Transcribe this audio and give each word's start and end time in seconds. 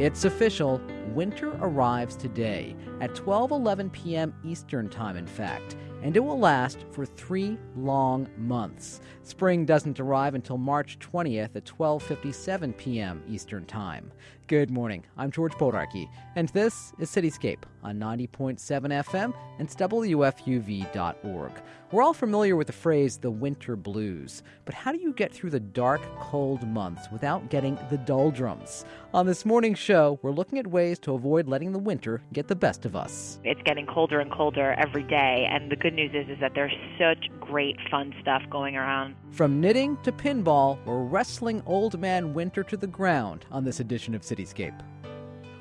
It's 0.00 0.24
official. 0.24 0.80
Winter 1.08 1.50
arrives 1.60 2.16
today 2.16 2.74
at 3.02 3.10
12:11 3.10 3.92
p.m. 3.92 4.32
Eastern 4.42 4.88
Time 4.88 5.18
in 5.18 5.26
fact, 5.26 5.76
and 6.02 6.16
it 6.16 6.20
will 6.20 6.38
last 6.38 6.84
for 6.90 7.04
3 7.04 7.58
long 7.76 8.28
months. 8.36 9.00
Spring 9.22 9.64
doesn't 9.64 10.00
arrive 10.00 10.34
until 10.34 10.58
March 10.58 10.98
20th 10.98 11.54
at 11.54 11.64
12:57 11.64 12.76
p.m. 12.76 13.22
Eastern 13.28 13.64
Time. 13.64 14.10
Good 14.46 14.70
morning. 14.70 15.04
I'm 15.16 15.30
George 15.30 15.52
Bodarky, 15.52 16.08
and 16.34 16.48
this 16.48 16.92
is 16.98 17.08
Cityscape 17.08 17.62
on 17.84 18.00
90.7 18.00 18.58
FM 18.58 19.32
and 19.60 19.68
WFUV.org. 19.68 21.52
We're 21.92 22.02
all 22.02 22.12
familiar 22.12 22.56
with 22.56 22.66
the 22.66 22.72
phrase 22.72 23.16
the 23.16 23.30
winter 23.30 23.76
blues, 23.76 24.42
but 24.64 24.74
how 24.74 24.90
do 24.92 24.98
you 24.98 25.12
get 25.12 25.32
through 25.32 25.50
the 25.50 25.60
dark, 25.60 26.00
cold 26.18 26.66
months 26.66 27.08
without 27.12 27.48
getting 27.48 27.78
the 27.90 27.98
doldrums? 27.98 28.84
On 29.14 29.26
this 29.26 29.44
morning's 29.44 29.78
show, 29.78 30.18
we're 30.22 30.30
looking 30.30 30.58
at 30.58 30.66
ways 30.66 30.98
to 31.00 31.14
avoid 31.14 31.46
letting 31.46 31.72
the 31.72 31.78
winter 31.78 32.20
get 32.32 32.48
the 32.48 32.56
best 32.56 32.84
of 32.84 32.96
us. 32.96 33.38
It's 33.44 33.62
getting 33.62 33.86
colder 33.86 34.18
and 34.18 34.32
colder 34.32 34.72
every 34.78 35.04
day, 35.04 35.48
and 35.50 35.70
the 35.70 35.76
good 35.76 35.89
news 35.94 36.12
is, 36.14 36.28
is 36.28 36.40
that 36.40 36.52
there's 36.54 36.74
such 36.98 37.28
great 37.40 37.76
fun 37.90 38.14
stuff 38.20 38.42
going 38.50 38.76
around. 38.76 39.14
From 39.30 39.60
knitting 39.60 39.96
to 40.02 40.12
pinball, 40.12 40.78
we're 40.84 41.02
wrestling 41.02 41.62
old 41.66 41.98
man 42.00 42.34
winter 42.34 42.62
to 42.64 42.76
the 42.76 42.86
ground 42.86 43.46
on 43.50 43.64
this 43.64 43.80
edition 43.80 44.14
of 44.14 44.22
Cityscape. 44.22 44.78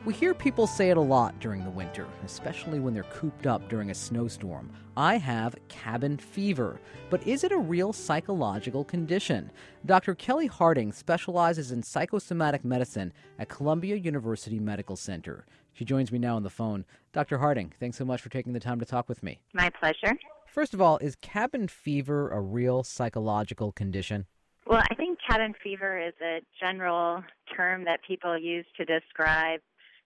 We 0.06 0.14
hear 0.14 0.34
people 0.34 0.66
say 0.66 0.90
it 0.90 0.98
a 0.98 1.02
lot 1.02 1.40
during 1.40 1.64
the 1.64 1.70
winter, 1.70 2.08
especially 2.26 2.80
when 2.80 2.94
they're 2.94 3.04
cooped 3.04 3.46
up 3.46 3.68
during 3.68 3.92
a 3.92 3.94
snowstorm. 3.94 4.72
I 4.96 5.18
have 5.18 5.56
cabin 5.68 6.18
fever. 6.18 6.80
But 7.10 7.28
is 7.28 7.44
it 7.44 7.52
a 7.52 7.58
real 7.58 7.92
psychological 7.92 8.84
condition? 8.86 9.52
Dr. 9.86 10.16
Kelly 10.16 10.48
Harding 10.48 10.94
specializes 10.94 11.72
in 11.72 11.84
psychosomatic 11.84 12.64
medicine 12.64 13.12
at 13.40 13.50
Columbia 13.50 13.98
University 13.98 14.60
Medical 14.60 14.96
Center. 14.96 15.46
She 15.80 15.86
joins 15.86 16.12
me 16.12 16.20
now 16.20 16.36
on 16.36 16.44
the 16.44 16.50
phone. 16.50 16.84
Dr. 17.14 17.38
Harding, 17.38 17.72
thanks 17.80 17.98
so 17.98 18.04
much 18.04 18.22
for 18.22 18.28
taking 18.28 18.52
the 18.52 18.60
time 18.60 18.82
to 18.82 18.86
talk 18.86 19.08
with 19.08 19.24
me. 19.24 19.40
My 19.54 19.70
pleasure. 19.70 20.14
First 20.46 20.74
of 20.74 20.82
all, 20.82 20.98
is 20.98 21.16
cabin 21.16 21.70
fever 21.70 22.30
a 22.32 22.42
real 22.42 22.84
psychological 22.84 23.72
condition? 23.72 24.26
Well, 24.68 24.84
I 24.92 24.96
think 24.96 25.20
cabin 25.26 25.54
fever 25.64 25.98
is 25.98 26.12
a 26.22 26.42
general 26.60 27.24
term 27.56 27.86
that 27.86 28.02
people 28.06 28.38
use 28.38 28.66
to 28.76 28.84
describe 28.84 29.62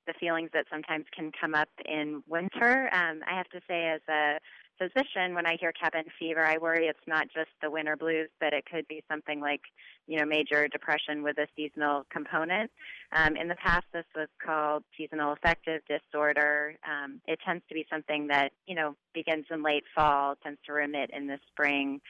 the 0.06 0.14
feelings 0.20 0.52
that 0.53 0.66
sometimes 0.72 1.06
can 1.12 1.31
come 1.42 1.56
up 1.56 1.70
in 1.86 2.22
winter. 2.28 2.92
Um, 2.94 3.22
I 3.28 3.36
have 3.36 3.50
to 3.50 3.59
say, 3.67 3.88
as 3.88 4.02
a 4.08 4.38
physician, 4.77 5.35
when 5.35 5.45
I 5.45 5.57
hear 5.59 5.71
cabin 5.71 6.05
fever, 6.19 6.45
I 6.45 6.57
worry 6.57 6.88
it's 6.88 7.07
not 7.07 7.27
just 7.33 7.49
the 7.61 7.69
winter 7.69 7.95
blues, 7.95 8.29
but 8.39 8.53
it 8.53 8.66
could 8.69 8.88
be 8.88 9.03
something 9.09 9.39
like, 9.39 9.61
you 10.07 10.19
know, 10.19 10.25
major 10.25 10.67
depression 10.67 11.23
with 11.23 11.38
a 11.38 11.47
seasonal 11.55 12.03
component. 12.11 12.71
Um, 13.11 13.35
in 13.35 13.47
the 13.47 13.55
past, 13.55 13.85
this 13.94 14.05
was 14.16 14.27
called 14.44 14.83
seasonal 14.97 15.33
affective 15.33 15.81
disorder. 15.88 16.75
Um, 16.88 17.21
it 17.27 17.39
tends 17.45 17.63
to 17.69 17.73
be 17.73 17.85
something 17.91 18.27
that, 18.27 18.51
you 18.67 18.75
know, 18.75 18.95
begins 19.13 19.45
in 19.49 19.63
late 19.63 19.83
fall, 19.95 20.35
tends 20.44 20.59
to 20.66 20.73
remit 20.73 21.09
in 21.13 21.27
the 21.27 21.39
spring 21.51 22.01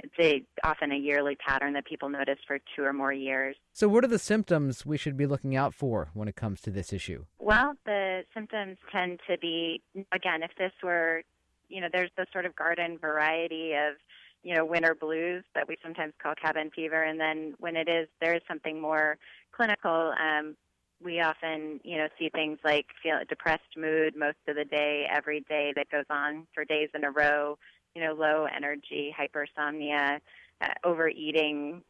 it's 0.00 0.14
a, 0.20 0.66
often 0.66 0.92
a 0.92 0.96
yearly 0.96 1.36
pattern 1.36 1.72
that 1.74 1.86
people 1.86 2.08
notice 2.08 2.38
for 2.46 2.58
two 2.76 2.82
or 2.82 2.92
more 2.92 3.12
years. 3.12 3.56
So, 3.72 3.88
what 3.88 4.04
are 4.04 4.08
the 4.08 4.18
symptoms 4.18 4.84
we 4.84 4.96
should 4.96 5.16
be 5.16 5.26
looking 5.26 5.56
out 5.56 5.74
for 5.74 6.10
when 6.14 6.28
it 6.28 6.36
comes 6.36 6.60
to 6.62 6.70
this 6.70 6.92
issue? 6.92 7.24
Well, 7.38 7.74
the 7.86 8.22
symptoms 8.34 8.78
tend 8.92 9.20
to 9.30 9.38
be, 9.38 9.82
again, 10.12 10.42
if 10.42 10.50
this 10.58 10.72
were, 10.82 11.22
you 11.68 11.80
know, 11.80 11.88
there's 11.92 12.10
the 12.16 12.26
sort 12.32 12.46
of 12.46 12.54
garden 12.56 12.98
variety 12.98 13.72
of, 13.72 13.94
you 14.42 14.54
know, 14.54 14.64
winter 14.64 14.94
blues 14.94 15.44
that 15.54 15.66
we 15.66 15.76
sometimes 15.82 16.12
call 16.22 16.34
cabin 16.34 16.70
fever. 16.74 17.02
And 17.02 17.18
then 17.18 17.54
when 17.58 17.76
it 17.76 17.88
is, 17.88 18.08
there 18.20 18.34
is 18.34 18.42
something 18.46 18.80
more 18.80 19.16
clinical. 19.52 20.12
Um, 20.20 20.56
we 21.02 21.20
often, 21.20 21.80
you 21.82 21.98
know, 21.98 22.08
see 22.18 22.30
things 22.30 22.58
like 22.64 22.86
feel 23.02 23.18
depressed 23.28 23.76
mood 23.76 24.14
most 24.16 24.38
of 24.48 24.56
the 24.56 24.64
day, 24.64 25.06
every 25.10 25.40
day 25.48 25.72
that 25.76 25.90
goes 25.90 26.06
on 26.10 26.46
for 26.54 26.64
days 26.64 26.88
in 26.94 27.04
a 27.04 27.10
row 27.10 27.58
you 27.94 28.02
know, 28.02 28.12
low 28.12 28.46
energy, 28.54 29.14
hypersomnia, 29.16 30.18
uh, 30.60 30.68
overeating, 30.84 31.82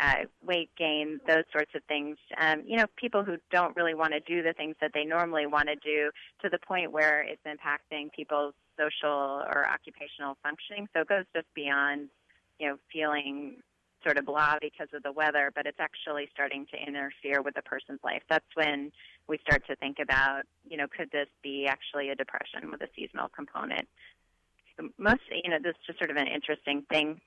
uh, 0.00 0.24
weight 0.46 0.70
gain, 0.78 1.20
those 1.26 1.44
sorts 1.52 1.72
of 1.74 1.82
things. 1.84 2.16
Um, 2.38 2.62
you 2.66 2.76
know, 2.76 2.86
people 2.96 3.24
who 3.24 3.36
don't 3.50 3.76
really 3.76 3.94
want 3.94 4.12
to 4.12 4.20
do 4.20 4.42
the 4.42 4.52
things 4.54 4.76
that 4.80 4.92
they 4.94 5.04
normally 5.04 5.46
want 5.46 5.68
to 5.68 5.76
do 5.76 6.10
to 6.42 6.48
the 6.48 6.58
point 6.66 6.92
where 6.92 7.22
it's 7.22 7.42
impacting 7.44 8.12
people's 8.12 8.54
social 8.80 9.42
or 9.44 9.66
occupational 9.68 10.36
functioning. 10.42 10.88
So 10.94 11.00
it 11.00 11.08
goes 11.08 11.24
just 11.34 11.46
beyond, 11.54 12.08
you 12.58 12.68
know, 12.68 12.76
feeling 12.92 13.56
sort 14.02 14.16
of 14.16 14.24
blah 14.24 14.56
because 14.60 14.88
of 14.94 15.02
the 15.02 15.12
weather, 15.12 15.52
but 15.54 15.66
it's 15.66 15.78
actually 15.78 16.28
starting 16.32 16.66
to 16.72 16.76
interfere 16.76 17.42
with 17.42 17.54
the 17.54 17.62
person's 17.62 18.00
life. 18.02 18.22
That's 18.30 18.46
when 18.54 18.92
we 19.28 19.38
start 19.38 19.66
to 19.66 19.76
think 19.76 19.98
about, 20.00 20.42
you 20.68 20.78
know, 20.78 20.86
could 20.88 21.10
this 21.10 21.28
be 21.42 21.66
actually 21.66 22.08
a 22.08 22.14
depression 22.14 22.70
with 22.70 22.80
a 22.80 22.88
seasonal 22.96 23.28
component? 23.28 23.86
most, 24.98 25.20
you 25.30 25.50
know, 25.50 25.58
this 25.62 25.72
is 25.72 25.86
just 25.86 25.98
sort 25.98 26.10
of 26.10 26.16
an 26.16 26.26
interesting 26.26 26.84
thing. 26.90 27.20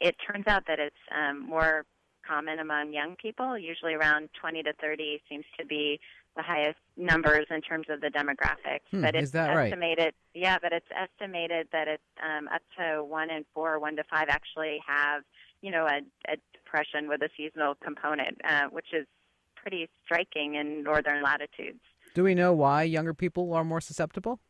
It 0.00 0.16
turns 0.26 0.46
out 0.46 0.64
that 0.66 0.78
it's 0.78 0.96
um, 1.14 1.46
more 1.46 1.84
common 2.26 2.58
among 2.58 2.92
young 2.92 3.16
people. 3.16 3.58
Usually, 3.58 3.94
around 3.94 4.28
20 4.40 4.62
to 4.64 4.72
30 4.80 5.22
seems 5.28 5.44
to 5.58 5.66
be 5.66 6.00
the 6.36 6.42
highest 6.42 6.78
numbers 6.96 7.46
in 7.50 7.60
terms 7.60 7.86
of 7.88 8.00
the 8.00 8.08
demographics. 8.08 8.86
Hmm, 8.90 9.02
but 9.02 9.14
is 9.14 9.24
it's 9.24 9.30
that 9.32 9.54
right? 9.54 9.66
estimated, 9.66 10.14
yeah, 10.34 10.58
but 10.60 10.72
it's 10.72 10.86
estimated 10.94 11.68
that 11.72 11.88
it's 11.88 12.02
um, 12.22 12.48
up 12.48 12.62
to 12.78 13.04
one 13.04 13.30
in 13.30 13.44
four, 13.54 13.78
one 13.78 13.96
to 13.96 14.04
five 14.04 14.26
actually 14.28 14.78
have, 14.86 15.22
you 15.62 15.70
know, 15.70 15.86
a, 15.86 16.00
a 16.30 16.36
depression 16.52 17.08
with 17.08 17.22
a 17.22 17.28
seasonal 17.36 17.74
component, 17.82 18.38
uh, 18.48 18.66
which 18.70 18.92
is 18.92 19.06
pretty 19.54 19.88
striking 20.04 20.54
in 20.54 20.82
northern 20.82 21.22
latitudes. 21.22 21.80
Do 22.14 22.24
we 22.24 22.34
know 22.34 22.52
why 22.52 22.84
younger 22.84 23.14
people 23.14 23.52
are 23.52 23.64
more 23.64 23.80
susceptible? 23.80 24.40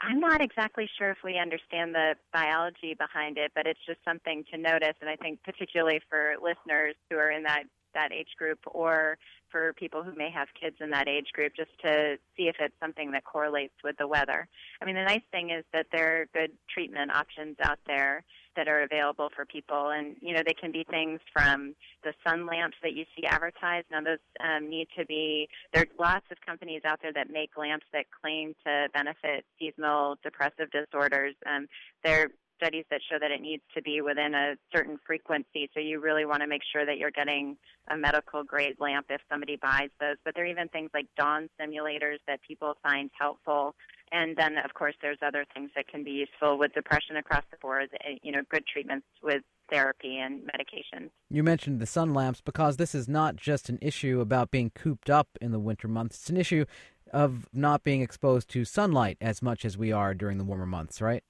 I'm 0.00 0.18
not 0.18 0.40
exactly 0.40 0.88
sure 0.98 1.10
if 1.10 1.18
we 1.22 1.38
understand 1.38 1.94
the 1.94 2.16
biology 2.32 2.94
behind 2.94 3.38
it, 3.38 3.52
but 3.54 3.66
it's 3.66 3.80
just 3.86 4.00
something 4.04 4.44
to 4.52 4.58
notice. 4.58 4.94
And 5.00 5.08
I 5.08 5.16
think 5.16 5.42
particularly 5.44 6.00
for 6.10 6.34
listeners 6.42 6.96
who 7.08 7.16
are 7.18 7.30
in 7.30 7.44
that 7.44 7.64
that 7.94 8.12
age 8.12 8.34
group 8.38 8.58
or 8.66 9.18
for 9.50 9.72
people 9.74 10.02
who 10.02 10.14
may 10.14 10.30
have 10.30 10.48
kids 10.58 10.76
in 10.80 10.90
that 10.90 11.08
age 11.08 11.28
group 11.32 11.52
just 11.54 11.70
to 11.82 12.16
see 12.36 12.44
if 12.44 12.56
it's 12.58 12.74
something 12.80 13.12
that 13.12 13.24
correlates 13.24 13.74
with 13.84 13.96
the 13.98 14.06
weather. 14.06 14.48
I 14.80 14.84
mean, 14.84 14.94
the 14.94 15.04
nice 15.04 15.22
thing 15.30 15.50
is 15.50 15.64
that 15.72 15.86
there 15.92 16.22
are 16.22 16.26
good 16.32 16.52
treatment 16.72 17.14
options 17.14 17.56
out 17.62 17.78
there 17.86 18.24
that 18.56 18.68
are 18.68 18.82
available 18.82 19.30
for 19.34 19.44
people. 19.44 19.90
And, 19.90 20.16
you 20.20 20.34
know, 20.34 20.42
they 20.44 20.54
can 20.54 20.72
be 20.72 20.84
things 20.90 21.20
from 21.32 21.74
the 22.04 22.12
sun 22.26 22.46
lamps 22.46 22.76
that 22.82 22.92
you 22.92 23.04
see 23.16 23.24
advertised. 23.26 23.86
Now, 23.90 24.02
those 24.02 24.18
um, 24.40 24.68
need 24.68 24.88
to 24.98 25.06
be, 25.06 25.48
there 25.72 25.82
are 25.82 25.86
lots 25.98 26.26
of 26.30 26.38
companies 26.44 26.82
out 26.84 27.00
there 27.02 27.12
that 27.12 27.30
make 27.30 27.56
lamps 27.56 27.86
that 27.92 28.06
claim 28.20 28.54
to 28.66 28.88
benefit 28.92 29.44
seasonal 29.58 30.16
depressive 30.22 30.70
disorders. 30.70 31.34
Um, 31.46 31.66
they're 32.04 32.28
studies 32.62 32.84
that 32.90 33.00
show 33.10 33.18
that 33.18 33.30
it 33.30 33.40
needs 33.40 33.62
to 33.74 33.82
be 33.82 34.00
within 34.00 34.34
a 34.34 34.54
certain 34.74 34.98
frequency. 35.06 35.68
So 35.74 35.80
you 35.80 36.00
really 36.00 36.24
want 36.24 36.42
to 36.42 36.46
make 36.46 36.62
sure 36.72 36.86
that 36.86 36.98
you're 36.98 37.10
getting 37.10 37.56
a 37.90 37.96
medical 37.96 38.44
grade 38.44 38.76
lamp 38.78 39.06
if 39.10 39.20
somebody 39.30 39.56
buys 39.56 39.90
those. 40.00 40.16
But 40.24 40.34
there 40.34 40.44
are 40.44 40.48
even 40.48 40.68
things 40.68 40.90
like 40.94 41.06
dawn 41.16 41.48
simulators 41.60 42.18
that 42.26 42.40
people 42.46 42.74
find 42.82 43.10
helpful. 43.18 43.74
And 44.12 44.36
then, 44.36 44.58
of 44.62 44.74
course, 44.74 44.94
there's 45.00 45.18
other 45.26 45.44
things 45.54 45.70
that 45.74 45.88
can 45.88 46.04
be 46.04 46.10
useful 46.10 46.58
with 46.58 46.74
depression 46.74 47.16
across 47.16 47.44
the 47.50 47.56
board. 47.56 47.88
Eh, 48.04 48.18
you 48.22 48.30
know, 48.30 48.42
good 48.50 48.66
treatments 48.66 49.06
with 49.22 49.42
therapy 49.70 50.18
and 50.18 50.42
medications. 50.42 51.08
You 51.30 51.42
mentioned 51.42 51.80
the 51.80 51.86
sun 51.86 52.12
lamps 52.12 52.42
because 52.42 52.76
this 52.76 52.94
is 52.94 53.08
not 53.08 53.36
just 53.36 53.70
an 53.70 53.78
issue 53.80 54.20
about 54.20 54.50
being 54.50 54.70
cooped 54.70 55.08
up 55.08 55.28
in 55.40 55.50
the 55.50 55.58
winter 55.58 55.88
months. 55.88 56.16
It's 56.16 56.30
an 56.30 56.36
issue 56.36 56.66
of 57.10 57.48
not 57.52 57.82
being 57.82 58.02
exposed 58.02 58.48
to 58.50 58.64
sunlight 58.64 59.16
as 59.20 59.42
much 59.42 59.64
as 59.64 59.78
we 59.78 59.92
are 59.92 60.14
during 60.14 60.38
the 60.38 60.44
warmer 60.44 60.66
months, 60.66 61.00
right? 61.00 61.24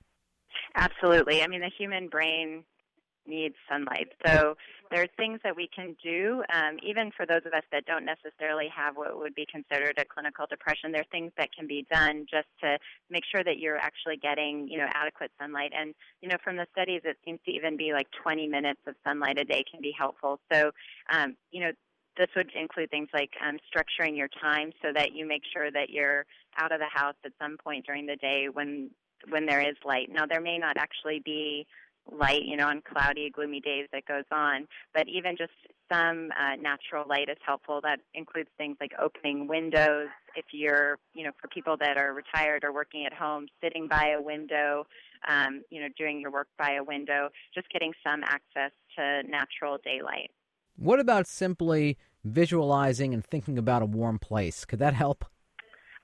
Absolutely. 0.75 1.43
I 1.43 1.47
mean, 1.47 1.60
the 1.60 1.71
human 1.77 2.09
brain 2.09 2.65
needs 3.27 3.55
sunlight. 3.71 4.09
So 4.27 4.56
there 4.91 5.03
are 5.03 5.09
things 5.16 5.41
that 5.44 5.55
we 5.55 5.69
can 5.75 5.97
do, 6.03 6.43
um, 6.53 6.78
even 6.83 7.10
for 7.16 7.25
those 7.25 7.43
of 7.47 7.53
us 7.53 7.62
that 7.71 7.84
don't 7.87 8.05
necessarily 8.05 8.69
have 8.75 8.97
what 8.97 9.16
would 9.16 9.34
be 9.34 9.47
considered 9.51 9.98
a 9.98 10.04
clinical 10.04 10.47
depression. 10.48 10.92
There 10.92 11.03
are 11.03 11.13
things 11.13 11.33
that 11.39 11.51
can 11.57 11.66
be 11.66 11.86
done 11.92 12.27
just 12.30 12.48
to 12.63 12.78
make 13.10 13.22
sure 13.30 13.45
that 13.45 13.59
you're 13.59 13.77
actually 13.77 14.16
getting, 14.16 14.66
you 14.69 14.78
know, 14.78 14.89
adequate 14.92 15.30
sunlight. 15.41 15.72
And 15.77 15.95
you 16.21 16.28
know, 16.28 16.36
from 16.42 16.57
the 16.57 16.66
studies, 16.72 17.03
it 17.04 17.16
seems 17.25 17.41
to 17.47 17.53
even 17.53 17.77
be 17.77 17.92
like 17.92 18.09
20 18.22 18.48
minutes 18.48 18.80
of 18.86 18.95
sunlight 19.04 19.39
a 19.39 19.45
day 19.45 19.65
can 19.71 19.80
be 19.80 19.95
helpful. 19.97 20.41
So, 20.53 20.71
um, 21.10 21.36
you 21.51 21.60
know. 21.60 21.72
This 22.15 22.28
would 22.36 22.51
include 22.54 22.91
things 22.91 23.09
like 23.15 23.30
um, 23.42 23.57
structuring 23.75 24.18
your 24.18 24.28
time 24.28 24.71
so 24.83 24.92
that 24.95 25.15
you 25.15 25.27
make 25.27 25.41
sure 25.51 25.71
that 25.71 25.89
you're 25.89 26.27
out 26.59 26.71
of 26.71 26.78
the 26.78 26.84
house 26.92 27.15
at 27.25 27.33
some 27.41 27.57
point 27.57 27.86
during 27.86 28.04
the 28.04 28.16
day 28.16 28.48
when 28.53 28.91
when 29.28 29.47
there 29.47 29.60
is 29.60 29.77
light. 29.84 30.09
Now, 30.10 30.27
there 30.27 30.41
may 30.41 30.59
not 30.59 30.77
actually 30.77 31.21
be 31.24 31.66
light, 32.10 32.42
you 32.45 32.57
know, 32.57 32.66
on 32.66 32.83
cloudy, 32.83 33.30
gloomy 33.30 33.60
days 33.60 33.86
that 33.92 34.04
goes 34.07 34.24
on, 34.33 34.66
but 34.92 35.07
even 35.09 35.36
just 35.36 35.53
some 35.91 36.30
uh, 36.39 36.57
natural 36.57 37.04
light 37.09 37.28
is 37.28 37.36
helpful. 37.47 37.80
That 37.83 38.01
includes 38.15 38.48
things 38.59 38.77
like 38.80 38.92
opening 39.01 39.47
windows. 39.47 40.09
If 40.34 40.47
you're, 40.53 40.98
you 41.15 41.24
know, 41.24 41.30
for 41.41 41.48
people 41.48 41.77
that 41.78 41.97
are 41.97 42.13
retired 42.13 42.65
or 42.65 42.72
working 42.72 43.07
at 43.07 43.13
home, 43.13 43.47
sitting 43.63 43.86
by 43.86 44.15
a 44.19 44.21
window, 44.21 44.86
um, 45.28 45.63
you 45.71 45.80
know, 45.80 45.89
doing 45.97 46.21
your 46.21 46.33
work 46.33 46.48
by 46.59 46.72
a 46.72 46.83
window, 46.83 47.28
just 47.54 47.71
getting 47.71 47.92
some 48.04 48.22
access 48.25 48.72
to 48.97 49.22
natural 49.28 49.78
daylight. 49.84 50.30
What 50.77 50.98
about 50.98 51.28
simply 51.28 51.98
visualizing 52.25 53.13
and 53.15 53.25
thinking 53.25 53.59
about 53.59 53.83
a 53.83 53.86
warm 53.86 54.18
place. 54.18 54.65
Could 54.65 54.78
that 54.78 54.95
help? 54.95 55.25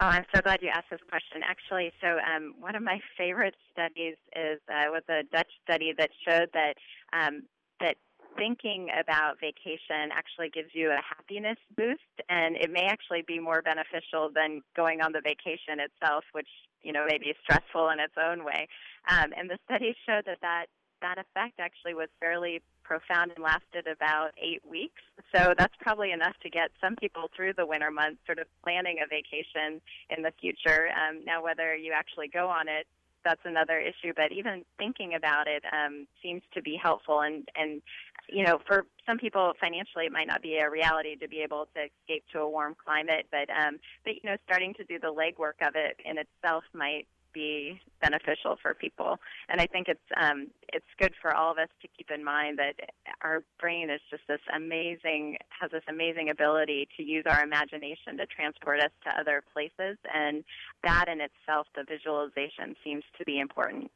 Oh, 0.00 0.06
I'm 0.06 0.24
so 0.32 0.40
glad 0.40 0.62
you 0.62 0.68
asked 0.68 0.90
this 0.90 1.00
question. 1.10 1.42
Actually, 1.42 1.90
so 2.00 2.18
um, 2.22 2.54
one 2.60 2.76
of 2.76 2.82
my 2.82 3.00
favorite 3.16 3.56
studies 3.72 4.14
is 4.36 4.60
uh, 4.68 4.86
was 4.90 5.02
a 5.08 5.24
Dutch 5.34 5.50
study 5.64 5.92
that 5.98 6.10
showed 6.24 6.50
that 6.54 6.74
um, 7.12 7.42
that 7.80 7.96
thinking 8.36 8.90
about 8.94 9.40
vacation 9.40 10.14
actually 10.14 10.50
gives 10.50 10.70
you 10.72 10.90
a 10.90 11.00
happiness 11.02 11.58
boost, 11.76 12.14
and 12.28 12.54
it 12.56 12.70
may 12.70 12.86
actually 12.86 13.24
be 13.26 13.40
more 13.40 13.60
beneficial 13.60 14.30
than 14.32 14.62
going 14.76 15.00
on 15.00 15.10
the 15.10 15.20
vacation 15.20 15.82
itself, 15.82 16.22
which 16.30 16.48
you 16.82 16.92
know 16.92 17.04
may 17.04 17.18
be 17.18 17.34
stressful 17.42 17.88
in 17.90 17.98
its 17.98 18.14
own 18.16 18.44
way. 18.44 18.68
Um, 19.10 19.34
and 19.36 19.50
the 19.50 19.58
study 19.64 19.96
showed 20.06 20.26
that 20.26 20.38
that 20.42 20.66
that 21.00 21.18
effect 21.18 21.60
actually 21.60 21.94
was 21.94 22.08
fairly 22.20 22.62
profound 22.82 23.32
and 23.34 23.44
lasted 23.44 23.86
about 23.86 24.30
eight 24.42 24.62
weeks. 24.68 25.02
So 25.34 25.54
that's 25.56 25.74
probably 25.80 26.10
enough 26.12 26.34
to 26.42 26.50
get 26.50 26.70
some 26.80 26.96
people 26.96 27.30
through 27.36 27.52
the 27.52 27.66
winter 27.66 27.90
months, 27.90 28.20
sort 28.26 28.38
of 28.38 28.46
planning 28.62 28.96
a 29.04 29.06
vacation 29.06 29.80
in 30.10 30.22
the 30.22 30.32
future. 30.40 30.88
Um, 30.96 31.24
now, 31.24 31.42
whether 31.42 31.76
you 31.76 31.92
actually 31.92 32.28
go 32.28 32.48
on 32.48 32.68
it, 32.68 32.86
that's 33.24 33.40
another 33.44 33.78
issue. 33.78 34.12
But 34.16 34.32
even 34.32 34.64
thinking 34.78 35.14
about 35.14 35.46
it 35.46 35.62
um, 35.72 36.06
seems 36.22 36.42
to 36.54 36.62
be 36.62 36.78
helpful. 36.82 37.20
And 37.20 37.46
and 37.54 37.82
you 38.28 38.44
know, 38.44 38.58
for 38.66 38.84
some 39.06 39.18
people, 39.18 39.52
financially, 39.60 40.04
it 40.06 40.12
might 40.12 40.26
not 40.26 40.42
be 40.42 40.58
a 40.58 40.70
reality 40.70 41.16
to 41.16 41.28
be 41.28 41.40
able 41.40 41.66
to 41.74 41.80
escape 41.80 42.24
to 42.32 42.40
a 42.40 42.48
warm 42.48 42.74
climate. 42.82 43.26
But 43.30 43.50
um, 43.50 43.78
but 44.04 44.14
you 44.14 44.30
know, 44.30 44.36
starting 44.44 44.74
to 44.74 44.84
do 44.84 44.98
the 44.98 45.12
legwork 45.12 45.66
of 45.66 45.74
it 45.74 46.00
in 46.04 46.16
itself 46.18 46.64
might 46.72 47.06
be 47.32 47.80
beneficial 48.00 48.56
for 48.60 48.74
people. 48.74 49.18
And 49.48 49.60
I 49.60 49.66
think 49.66 49.88
it's 49.88 50.00
um, 50.20 50.48
it's 50.72 50.86
good 50.98 51.12
for 51.20 51.34
all 51.34 51.52
of 51.52 51.58
us 51.58 51.68
to 51.82 51.88
keep 51.96 52.10
in 52.10 52.24
mind 52.24 52.58
that 52.58 52.74
our 53.22 53.42
brain 53.60 53.90
is 53.90 54.00
just 54.10 54.22
this 54.28 54.40
amazing 54.54 55.36
has 55.60 55.70
this 55.70 55.82
amazing 55.88 56.30
ability 56.30 56.88
to 56.96 57.02
use 57.02 57.24
our 57.28 57.42
imagination 57.42 58.16
to 58.18 58.26
transport 58.26 58.80
us 58.80 58.90
to 59.04 59.20
other 59.20 59.42
places, 59.52 59.98
and 60.12 60.44
that 60.84 61.06
in 61.08 61.20
itself, 61.20 61.66
the 61.74 61.84
visualization 61.88 62.74
seems 62.84 63.04
to 63.18 63.24
be 63.24 63.40
important. 63.40 63.90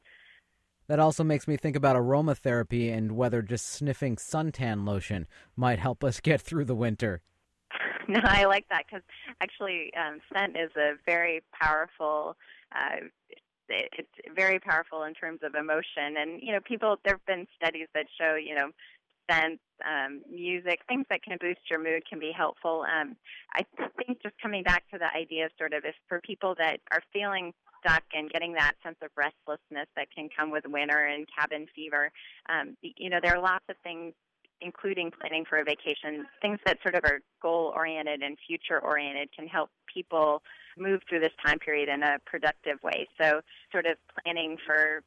That 0.88 0.98
also 0.98 1.24
makes 1.24 1.46
me 1.46 1.56
think 1.56 1.76
about 1.76 1.96
aromatherapy 1.96 2.92
and 2.92 3.12
whether 3.12 3.40
just 3.40 3.66
sniffing 3.66 4.16
suntan 4.16 4.86
lotion 4.86 5.26
might 5.56 5.78
help 5.78 6.02
us 6.02 6.20
get 6.20 6.40
through 6.40 6.64
the 6.64 6.74
winter. 6.74 7.22
No, 8.08 8.20
I 8.24 8.46
like 8.46 8.66
that 8.68 8.84
because 8.86 9.04
actually, 9.40 9.92
um, 9.94 10.20
scent 10.32 10.56
is 10.56 10.70
a 10.76 10.94
very 11.06 11.40
powerful 11.52 12.36
uh, 12.74 13.06
it's 13.72 14.34
very 14.34 14.58
powerful 14.58 15.04
in 15.04 15.14
terms 15.14 15.40
of 15.42 15.54
emotion. 15.54 16.16
And 16.18 16.40
you 16.42 16.52
know, 16.52 16.60
people 16.60 16.96
there 17.04 17.14
have 17.14 17.26
been 17.26 17.46
studies 17.56 17.88
that 17.94 18.06
show 18.18 18.34
you 18.34 18.54
know 18.54 18.70
sense, 19.30 19.60
um, 19.86 20.22
music, 20.30 20.80
things 20.88 21.06
that 21.10 21.22
can 21.22 21.38
boost 21.40 21.60
your 21.70 21.82
mood 21.82 22.02
can 22.08 22.18
be 22.18 22.32
helpful. 22.36 22.84
Um, 22.90 23.16
I 23.54 23.64
think 23.96 24.22
just 24.22 24.34
coming 24.42 24.62
back 24.62 24.84
to 24.92 24.98
the 24.98 25.06
idea 25.16 25.46
of 25.46 25.52
sort 25.58 25.72
of 25.72 25.84
if 25.84 25.94
for 26.08 26.20
people 26.20 26.54
that 26.58 26.80
are 26.90 27.02
feeling 27.12 27.52
stuck 27.84 28.02
and 28.12 28.30
getting 28.30 28.52
that 28.54 28.74
sense 28.82 28.96
of 29.02 29.10
restlessness 29.16 29.88
that 29.96 30.08
can 30.14 30.28
come 30.36 30.50
with 30.50 30.64
winter 30.66 31.06
and 31.06 31.26
cabin 31.36 31.66
fever, 31.74 32.10
um, 32.48 32.76
you 32.82 33.10
know, 33.10 33.18
there 33.22 33.36
are 33.36 33.42
lots 33.42 33.64
of 33.68 33.76
things 33.82 34.14
including 34.62 35.10
planning 35.10 35.44
for 35.44 35.58
a 35.58 35.64
vacation, 35.64 36.26
things 36.40 36.58
that 36.66 36.78
sort 36.82 36.94
of 36.94 37.04
are 37.04 37.20
goal 37.40 37.72
oriented 37.74 38.22
and 38.22 38.36
future 38.46 38.78
oriented 38.78 39.30
can 39.34 39.46
help 39.46 39.70
people 39.92 40.42
move 40.78 41.00
through 41.08 41.20
this 41.20 41.32
time 41.44 41.58
period 41.58 41.88
in 41.88 42.02
a 42.02 42.18
productive 42.24 42.82
way. 42.82 43.08
So, 43.20 43.40
sort 43.70 43.86
of 43.86 43.96
planning 44.22 44.56
for 44.64 45.02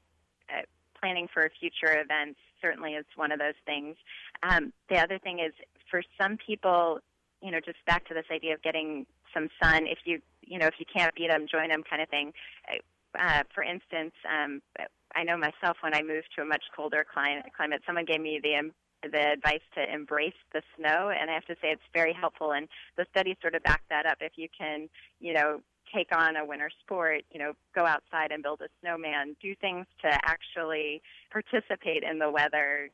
uh, 0.50 0.62
planning 1.00 1.28
for 1.34 1.50
future 1.60 2.00
events 2.00 2.40
certainly 2.62 2.94
is 2.94 3.06
one 3.16 3.32
of 3.32 3.40
those 3.40 3.58
things. 3.66 3.96
Um, 4.44 4.74
the 4.90 4.98
other 4.98 5.20
thing 5.20 5.40
is 5.40 5.54
for 5.90 6.02
some 6.20 6.38
people, 6.38 7.00
you 7.42 7.52
know, 7.52 7.60
just 7.60 7.78
back 7.86 8.08
to 8.08 8.14
this 8.14 8.26
idea 8.32 8.54
of 8.54 8.62
getting 8.62 9.06
some 9.34 9.50
sun. 9.62 9.88
If 9.88 10.00
you 10.06 10.22
you 10.42 10.60
know 10.60 10.68
if 10.68 10.76
you 10.80 10.86
can't 10.86 11.14
beat 11.16 11.30
them, 11.30 11.48
join 11.52 11.70
them, 11.70 11.84
kind 11.90 12.02
of 12.02 12.10
thing. 12.10 12.34
Uh, 13.18 13.44
for 13.54 13.64
instance, 13.64 14.14
um, 14.30 14.62
I 15.16 15.24
know 15.24 15.38
myself 15.38 15.78
when 15.82 15.94
I 15.94 16.02
moved 16.02 16.28
to 16.36 16.42
a 16.42 16.46
much 16.46 16.64
colder 16.76 17.06
climate, 17.12 17.46
climate 17.56 17.82
someone 17.86 18.06
gave 18.06 18.20
me 18.20 18.40
the 18.44 18.56
the 19.12 19.32
advice 19.34 19.62
to 19.76 19.94
embrace 19.94 20.34
the 20.54 20.62
snow, 20.78 21.10
and 21.10 21.30
I 21.30 21.34
have 21.34 21.46
to 21.46 21.56
say 21.56 21.70
it's 21.70 21.82
very 21.94 22.14
helpful. 22.14 22.54
And 22.54 22.68
the 22.98 23.06
studies 23.12 23.38
sort 23.42 23.56
of 23.56 23.64
back 23.64 23.84
that 23.90 24.06
up. 24.06 24.18
If 24.22 24.34
you 24.36 24.48
can, 24.58 24.90
you 25.20 25.34
know, 25.34 25.62
take 25.94 26.16
on 26.16 26.36
a 26.36 26.46
winter 26.46 26.70
sport, 26.82 27.24
you 27.32 27.40
know, 27.40 27.54
go 27.74 27.86
outside 27.86 28.32
and 28.32 28.42
build 28.44 28.62
a 28.62 28.68
snowman, 28.82 29.36
do 29.42 29.56
things 29.56 29.86
to 30.02 30.08
actually 30.24 31.02
participate 31.32 32.04
in 32.04 32.20
the 32.20 32.30
weather. 32.30 32.90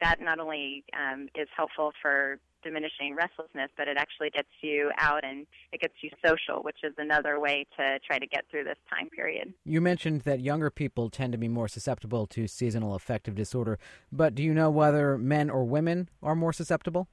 That 0.00 0.20
not 0.20 0.40
only 0.40 0.84
um, 0.96 1.28
is 1.34 1.48
helpful 1.56 1.92
for 2.02 2.38
diminishing 2.62 3.14
restlessness, 3.14 3.70
but 3.76 3.88
it 3.88 3.96
actually 3.96 4.30
gets 4.30 4.48
you 4.60 4.90
out 4.98 5.24
and 5.24 5.46
it 5.72 5.80
gets 5.80 5.94
you 6.02 6.10
social, 6.24 6.62
which 6.62 6.78
is 6.82 6.94
another 6.98 7.40
way 7.40 7.66
to 7.76 7.98
try 8.06 8.18
to 8.18 8.26
get 8.26 8.44
through 8.50 8.64
this 8.64 8.78
time 8.90 9.08
period. 9.10 9.52
You 9.64 9.80
mentioned 9.80 10.22
that 10.22 10.40
younger 10.40 10.70
people 10.70 11.10
tend 11.10 11.32
to 11.32 11.38
be 11.38 11.48
more 11.48 11.68
susceptible 11.68 12.26
to 12.28 12.46
seasonal 12.46 12.94
affective 12.94 13.34
disorder, 13.34 13.78
but 14.12 14.34
do 14.34 14.42
you 14.42 14.54
know 14.54 14.70
whether 14.70 15.18
men 15.18 15.50
or 15.50 15.64
women 15.64 16.08
are 16.22 16.34
more 16.34 16.52
susceptible? 16.52 17.08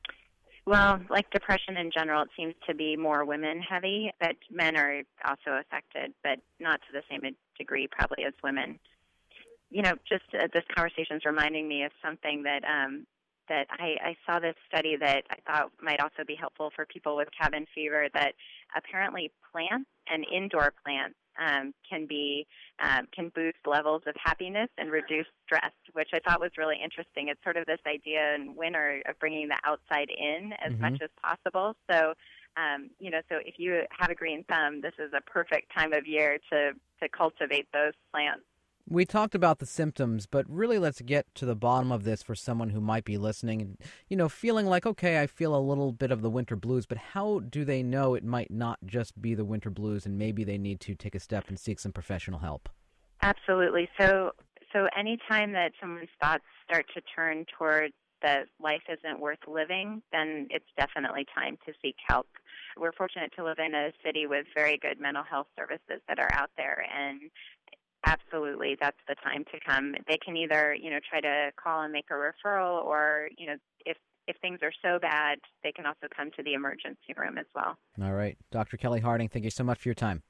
Well, 0.68 1.00
like 1.12 1.30
depression 1.30 1.78
in 1.78 1.92
general, 1.96 2.24
it 2.24 2.30
seems 2.36 2.56
to 2.68 2.74
be 2.74 2.98
more 2.98 3.24
women 3.24 3.62
heavy, 3.62 4.12
but 4.20 4.36
men 4.52 4.76
are 4.76 5.04
also 5.24 5.60
affected, 5.60 6.14
but 6.24 6.40
not 6.60 6.82
to 6.82 6.88
the 6.92 7.04
same 7.10 7.22
degree 7.58 7.88
probably 7.88 8.24
as 8.26 8.34
women. 8.44 8.80
You 9.70 9.84
know, 9.84 9.94
just 10.10 10.24
uh, 10.34 10.48
this 10.54 10.64
conversation 10.76 11.18
is 11.18 11.26
reminding 11.26 11.68
me 11.68 11.84
of 11.84 11.92
something 12.04 12.44
that 12.44 12.64
um, 12.66 13.06
that 13.50 13.68
I, 13.72 13.96
I 14.04 14.18
saw 14.26 14.40
this 14.40 14.56
study 14.68 14.96
that 14.98 15.24
I 15.30 15.38
thought 15.46 15.72
might 15.82 16.00
also 16.00 16.24
be 16.26 16.36
helpful 16.36 16.72
for 16.76 16.86
people 16.86 17.16
with 17.16 17.28
cabin 17.40 17.66
fever 17.74 18.08
that 18.14 18.34
apparently 18.76 19.32
plants 19.52 19.90
and 20.08 20.26
indoor 20.32 20.74
plants 20.84 21.16
um, 21.38 21.74
can 21.90 22.06
be 22.06 22.48
um, 22.80 23.08
can 23.14 23.32
boost 23.36 23.58
levels 23.66 24.04
of 24.08 24.16
happiness 24.24 24.70
and 24.78 24.92
reduce 24.92 25.26
stress, 25.46 25.72
which 25.94 26.10
I 26.14 26.20
thought 26.20 26.40
was 26.40 26.52
really 26.58 26.78
interesting. 26.82 27.28
It's 27.30 27.44
sort 27.44 27.58
of 27.58 27.66
this 27.66 27.80
idea 27.88 28.36
in 28.36 28.56
winter 28.56 29.02
of 29.08 29.20
bringing 29.20 29.48
the 29.48 29.58
outside 29.64 30.10
in 30.10 30.54
as 30.64 30.72
mm-hmm. 30.72 30.82
much 30.82 31.02
as 31.02 31.10
possible. 31.22 31.76
So, 31.92 32.14
um, 32.58 32.90
you 33.00 33.12
know, 33.12 33.22
so 33.30 33.38
if 33.46 33.56
you 33.58 33.82
have 33.98 34.10
a 34.10 34.16
green 34.16 34.44
thumb, 34.46 34.82
this 34.82 34.94
is 35.00 35.12
a 35.14 35.22
perfect 35.22 35.72
time 35.78 35.94
of 35.94 36.08
year 36.08 36.38
to 36.52 36.72
to 37.02 37.10
cultivate 37.10 37.68
those 37.74 37.94
plants. 38.12 38.44
We 38.88 39.04
talked 39.04 39.34
about 39.34 39.58
the 39.58 39.66
symptoms, 39.66 40.28
but 40.28 40.46
really 40.48 40.78
let's 40.78 41.02
get 41.02 41.26
to 41.36 41.46
the 41.46 41.56
bottom 41.56 41.92
of 41.92 42.04
this 42.04 42.22
for 42.22 42.36
someone 42.36 42.70
who 42.70 42.80
might 42.80 43.04
be 43.04 43.18
listening 43.18 43.62
and, 43.62 43.78
you 44.10 44.16
know, 44.16 44.30
feeling 44.30 44.68
like, 44.68 44.86
okay, 44.86 45.20
I 45.20 45.26
feel 45.26 45.56
a 45.56 45.60
little 45.60 45.92
bit 45.92 46.12
of 46.12 46.22
the 46.22 46.30
winter 46.30 46.56
blues, 46.56 46.86
but 46.86 47.00
how 47.00 47.40
do 47.40 47.66
they 47.66 47.82
know 47.82 48.14
it 48.14 48.24
might 48.24 48.52
not 48.52 48.78
just 48.86 49.20
be 49.20 49.34
the 49.34 49.44
winter 49.44 49.72
blues 49.72 50.06
and 50.06 50.20
maybe 50.20 50.44
they 50.44 50.60
need 50.60 50.80
to 50.82 50.94
take 50.94 51.16
a 51.16 51.20
step 51.20 51.46
and 51.48 51.60
seek 51.60 51.80
some 51.80 51.94
professional 51.94 52.40
help? 52.40 52.70
Absolutely. 53.24 53.90
So, 54.00 54.34
so 54.72 54.88
anytime 54.96 55.52
that 55.54 55.72
someone's 55.82 56.10
thoughts 56.22 56.44
start 56.70 56.86
to 56.94 57.02
turn 57.16 57.46
towards 57.58 57.96
that 58.22 58.48
life 58.62 58.82
isn't 58.90 59.20
worth 59.20 59.40
living, 59.48 60.02
then 60.12 60.48
it's 60.50 60.66
definitely 60.78 61.26
time 61.34 61.58
to 61.66 61.74
seek 61.82 61.96
help. 62.08 62.28
We're 62.78 62.92
fortunate 62.92 63.32
to 63.38 63.44
live 63.44 63.58
in 63.60 63.74
a 63.74 63.92
city 64.04 64.26
with 64.26 64.46
very 64.56 64.78
good 64.78 65.00
mental 65.00 65.24
health 65.24 65.48
services 65.58 66.02
that 66.08 66.20
are 66.20 66.32
out 66.34 66.50
there, 66.58 66.86
and 66.94 67.22
absolutely 68.06 68.78
that's 68.80 68.98
the 69.08 69.16
time 69.16 69.44
to 69.52 69.60
come. 69.66 69.96
They 70.08 70.18
can 70.18 70.38
either, 70.38 70.74
you 70.74 70.90
know, 70.90 71.00
try 71.08 71.22
to 71.22 71.52
call 71.62 71.82
and 71.82 71.92
make 71.92 72.06
a 72.12 72.14
referral 72.14 72.84
or, 72.84 73.30
you 73.38 73.48
know, 73.48 73.56
if 73.86 73.98
if 74.28 74.36
things 74.42 74.60
are 74.64 74.72
so 74.82 74.98
bad, 75.00 75.38
they 75.64 75.72
can 75.72 75.86
also 75.86 76.08
come 76.16 76.32
to 76.36 76.44
the 76.44 76.54
emergency 76.54 77.14
room 77.16 77.38
as 77.38 77.46
well. 77.54 77.78
All 78.02 78.14
right. 78.14 78.38
Dr. 78.52 78.78
Kelly 78.78 79.00
Harding, 79.00 79.30
thank 79.30 79.46
you 79.46 79.52
so 79.52 79.64
much 79.64 79.80
for 79.80 79.90
your 79.90 79.96
time. 79.96 80.24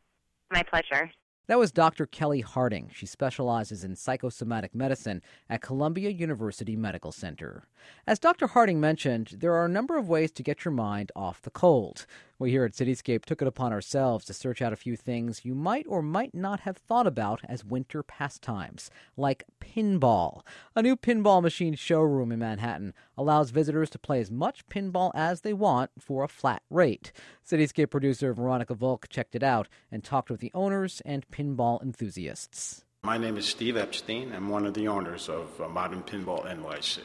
My 0.51 0.63
pleasure. 0.63 1.09
That 1.47 1.59
was 1.59 1.71
Dr. 1.71 2.07
Kelly 2.07 2.41
Harding. 2.41 2.89
She 2.91 3.05
specializes 3.05 3.83
in 3.83 3.95
psychosomatic 3.95 4.73
medicine 4.73 5.21
at 5.47 5.61
Columbia 5.61 6.09
University 6.09 6.75
Medical 6.75 7.11
Center. 7.11 7.67
As 8.07 8.17
Dr. 8.17 8.47
Harding 8.47 8.79
mentioned, 8.79 9.35
there 9.37 9.53
are 9.53 9.65
a 9.65 9.69
number 9.69 9.95
of 9.95 10.09
ways 10.09 10.31
to 10.31 10.43
get 10.43 10.65
your 10.65 10.71
mind 10.71 11.11
off 11.15 11.43
the 11.43 11.51
cold. 11.51 12.07
We 12.37 12.51
here 12.51 12.65
at 12.65 12.73
Cityscape 12.73 13.23
took 13.23 13.41
it 13.41 13.47
upon 13.47 13.71
ourselves 13.71 14.25
to 14.25 14.33
search 14.33 14.61
out 14.61 14.73
a 14.73 14.75
few 14.75 14.97
things 14.97 15.45
you 15.45 15.55
might 15.55 15.85
or 15.87 16.01
might 16.01 16.35
not 16.35 16.59
have 16.61 16.75
thought 16.75 17.07
about 17.07 17.39
as 17.47 17.63
winter 17.63 18.03
pastimes, 18.03 18.91
like 19.15 19.45
pinball. 19.61 20.41
A 20.75 20.81
new 20.81 20.97
pinball 20.97 21.41
machine 21.41 21.75
showroom 21.75 22.33
in 22.33 22.39
Manhattan 22.39 22.93
allows 23.17 23.51
visitors 23.51 23.89
to 23.91 23.99
play 23.99 24.19
as 24.19 24.31
much 24.31 24.67
pinball 24.67 25.11
as 25.15 25.41
they 25.41 25.53
want 25.53 25.91
for 25.97 26.25
a 26.25 26.27
flat 26.27 26.61
rate. 26.69 27.13
Cityscape 27.49 27.89
producer 27.89 28.33
Veronica 28.33 28.73
Volk 28.73 29.07
checked 29.07 29.35
it 29.35 29.43
out 29.43 29.69
and 29.89 30.03
talked 30.03 30.29
with 30.29 30.41
the 30.41 30.51
owners 30.53 31.01
and 31.05 31.25
pinball 31.29 31.81
enthusiasts. 31.81 32.83
My 33.03 33.17
name 33.17 33.37
is 33.37 33.45
Steve 33.45 33.77
Epstein. 33.77 34.33
I'm 34.33 34.49
one 34.49 34.65
of 34.65 34.73
the 34.73 34.89
owners 34.89 35.29
of 35.29 35.61
uh, 35.61 35.69
Modern 35.69 36.03
Pinball 36.03 36.45
NYC. 36.45 36.99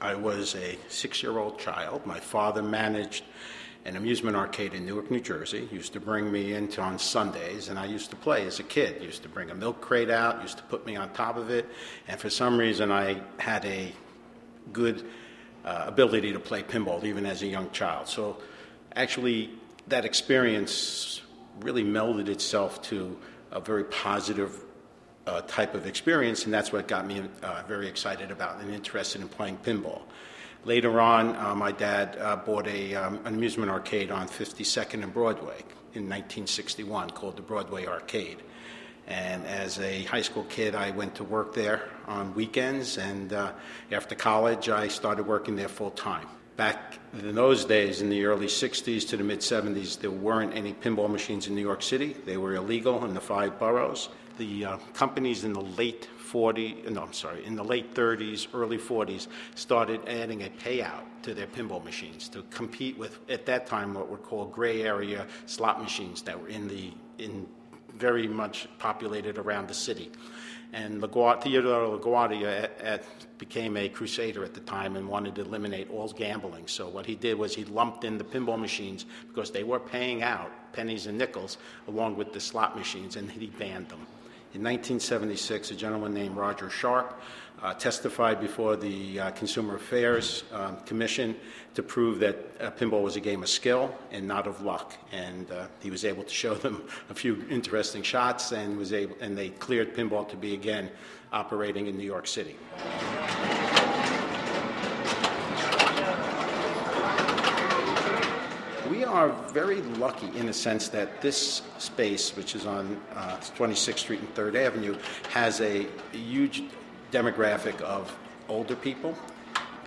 I 0.00 0.14
was 0.14 0.54
a 0.54 0.78
six 0.88 1.20
year 1.20 1.36
old 1.36 1.58
child. 1.58 2.06
My 2.06 2.20
father 2.20 2.62
managed 2.62 3.24
an 3.88 3.96
amusement 3.96 4.36
arcade 4.36 4.74
in 4.74 4.84
Newark, 4.84 5.10
New 5.10 5.20
Jersey. 5.20 5.66
Used 5.72 5.94
to 5.94 6.00
bring 6.00 6.30
me 6.30 6.52
into 6.52 6.82
on 6.82 6.98
Sundays, 6.98 7.70
and 7.70 7.78
I 7.78 7.86
used 7.86 8.10
to 8.10 8.16
play 8.16 8.46
as 8.46 8.60
a 8.60 8.62
kid. 8.62 9.02
Used 9.02 9.22
to 9.22 9.30
bring 9.30 9.50
a 9.50 9.54
milk 9.54 9.80
crate 9.80 10.10
out, 10.10 10.42
used 10.42 10.58
to 10.58 10.64
put 10.64 10.84
me 10.84 10.94
on 10.94 11.10
top 11.14 11.38
of 11.38 11.48
it, 11.48 11.66
and 12.06 12.20
for 12.20 12.28
some 12.28 12.58
reason 12.58 12.92
I 12.92 13.22
had 13.38 13.64
a 13.64 13.90
good 14.74 15.06
uh, 15.64 15.84
ability 15.86 16.34
to 16.34 16.38
play 16.38 16.62
pinball 16.62 17.02
even 17.02 17.24
as 17.24 17.42
a 17.42 17.46
young 17.46 17.70
child. 17.70 18.08
So 18.08 18.36
actually, 18.94 19.50
that 19.86 20.04
experience 20.04 21.22
really 21.60 21.82
melded 21.82 22.28
itself 22.28 22.82
to 22.82 23.16
a 23.50 23.60
very 23.60 23.84
positive 23.84 24.64
uh, 25.26 25.40
type 25.42 25.74
of 25.74 25.86
experience, 25.86 26.44
and 26.44 26.52
that's 26.52 26.72
what 26.72 26.88
got 26.88 27.06
me 27.06 27.22
uh, 27.42 27.62
very 27.66 27.88
excited 27.88 28.30
about 28.30 28.60
and 28.60 28.74
interested 28.74 29.22
in 29.22 29.28
playing 29.28 29.56
pinball. 29.58 30.02
Later 30.64 31.00
on, 31.00 31.36
uh, 31.36 31.54
my 31.54 31.72
dad 31.72 32.16
uh, 32.20 32.36
bought 32.36 32.66
a, 32.66 32.94
um, 32.94 33.20
an 33.24 33.34
amusement 33.34 33.70
arcade 33.70 34.10
on 34.10 34.28
52nd 34.28 35.04
and 35.04 35.14
Broadway 35.14 35.62
in 35.94 36.04
1961 36.04 37.10
called 37.10 37.36
the 37.36 37.42
Broadway 37.42 37.86
Arcade. 37.86 38.38
And 39.06 39.46
as 39.46 39.78
a 39.78 40.02
high 40.04 40.20
school 40.20 40.44
kid, 40.44 40.74
I 40.74 40.90
went 40.90 41.14
to 41.14 41.24
work 41.24 41.54
there 41.54 41.88
on 42.06 42.34
weekends, 42.34 42.98
and 42.98 43.32
uh, 43.32 43.52
after 43.90 44.14
college, 44.14 44.68
I 44.68 44.88
started 44.88 45.26
working 45.26 45.56
there 45.56 45.68
full 45.68 45.92
time. 45.92 46.26
Back 46.56 46.98
in 47.14 47.34
those 47.34 47.64
days, 47.64 48.02
in 48.02 48.10
the 48.10 48.26
early 48.26 48.48
60s 48.48 49.08
to 49.08 49.16
the 49.16 49.24
mid 49.24 49.38
70s, 49.38 49.98
there 50.00 50.10
weren't 50.10 50.54
any 50.54 50.74
pinball 50.74 51.08
machines 51.08 51.46
in 51.46 51.54
New 51.54 51.62
York 51.62 51.82
City. 51.82 52.16
They 52.26 52.36
were 52.36 52.56
illegal 52.56 53.04
in 53.04 53.14
the 53.14 53.20
five 53.20 53.58
boroughs. 53.58 54.10
The 54.36 54.64
uh, 54.64 54.76
companies 54.92 55.44
in 55.44 55.54
the 55.54 55.62
late 55.62 56.08
40, 56.28 56.84
uh, 56.86 56.90
no, 56.90 57.02
I'm 57.02 57.12
sorry, 57.14 57.44
in 57.46 57.56
the 57.56 57.64
late 57.64 57.94
30s, 57.94 58.48
early 58.52 58.76
40s, 58.76 59.28
started 59.54 60.06
adding 60.06 60.42
a 60.42 60.50
payout 60.50 61.04
to 61.22 61.32
their 61.32 61.46
pinball 61.46 61.82
machines 61.82 62.28
to 62.28 62.42
compete 62.50 62.98
with, 62.98 63.18
at 63.30 63.46
that 63.46 63.66
time, 63.66 63.94
what 63.94 64.10
were 64.10 64.18
called 64.18 64.52
gray 64.52 64.82
area 64.82 65.26
slot 65.46 65.80
machines 65.80 66.20
that 66.22 66.38
were 66.40 66.48
in 66.48 66.68
the 66.68 66.92
in 67.16 67.48
very 67.96 68.28
much 68.28 68.68
populated 68.78 69.38
around 69.38 69.68
the 69.68 69.74
city. 69.74 70.12
And 70.74 71.02
LaGuardia, 71.02 71.42
Theodore 71.42 71.98
LaGuardia 71.98 72.64
at, 72.64 72.80
at, 72.80 73.04
became 73.38 73.76
a 73.78 73.88
crusader 73.88 74.44
at 74.44 74.52
the 74.52 74.60
time 74.60 74.96
and 74.96 75.08
wanted 75.08 75.34
to 75.36 75.40
eliminate 75.40 75.90
all 75.90 76.08
gambling. 76.08 76.68
So 76.68 76.88
what 76.88 77.06
he 77.06 77.14
did 77.14 77.38
was 77.38 77.54
he 77.54 77.64
lumped 77.64 78.04
in 78.04 78.18
the 78.18 78.24
pinball 78.24 78.60
machines 78.60 79.06
because 79.28 79.50
they 79.50 79.64
were 79.64 79.80
paying 79.80 80.22
out 80.22 80.50
pennies 80.72 81.06
and 81.06 81.16
nickels 81.16 81.56
along 81.88 82.16
with 82.16 82.34
the 82.34 82.40
slot 82.40 82.76
machines, 82.76 83.16
and 83.16 83.30
he 83.30 83.46
banned 83.46 83.88
them. 83.88 84.06
In 84.58 84.64
1976, 84.64 85.70
a 85.70 85.74
gentleman 85.76 86.12
named 86.12 86.36
Roger 86.36 86.68
Sharpe 86.68 87.22
uh, 87.62 87.74
testified 87.74 88.40
before 88.40 88.74
the 88.74 89.20
uh, 89.20 89.30
Consumer 89.30 89.76
Affairs 89.76 90.42
um, 90.52 90.78
Commission 90.80 91.36
to 91.74 91.82
prove 91.84 92.18
that 92.18 92.36
uh, 92.60 92.72
pinball 92.72 93.04
was 93.04 93.14
a 93.14 93.20
game 93.20 93.44
of 93.44 93.48
skill 93.48 93.94
and 94.10 94.26
not 94.26 94.48
of 94.48 94.60
luck. 94.62 94.94
And 95.12 95.48
uh, 95.52 95.68
he 95.78 95.90
was 95.90 96.04
able 96.04 96.24
to 96.24 96.34
show 96.34 96.54
them 96.54 96.82
a 97.08 97.14
few 97.14 97.44
interesting 97.48 98.02
shots, 98.02 98.50
and 98.50 98.76
was 98.76 98.92
able, 98.92 99.14
and 99.20 99.38
they 99.38 99.50
cleared 99.50 99.94
pinball 99.94 100.28
to 100.28 100.36
be 100.36 100.54
again 100.54 100.90
operating 101.32 101.86
in 101.86 101.96
New 101.96 102.02
York 102.02 102.26
City. 102.26 102.56
We 108.98 109.04
are 109.04 109.28
very 109.52 109.80
lucky 109.80 110.26
in 110.36 110.46
the 110.46 110.52
sense 110.52 110.88
that 110.88 111.20
this 111.20 111.62
space, 111.78 112.36
which 112.36 112.56
is 112.56 112.66
on 112.66 113.00
uh, 113.14 113.36
26th 113.56 113.98
Street 114.00 114.18
and 114.18 114.34
3rd 114.34 114.56
Avenue, 114.56 114.96
has 115.28 115.60
a 115.60 115.86
huge 116.10 116.64
demographic 117.12 117.80
of 117.82 118.12
older 118.48 118.74
people 118.74 119.16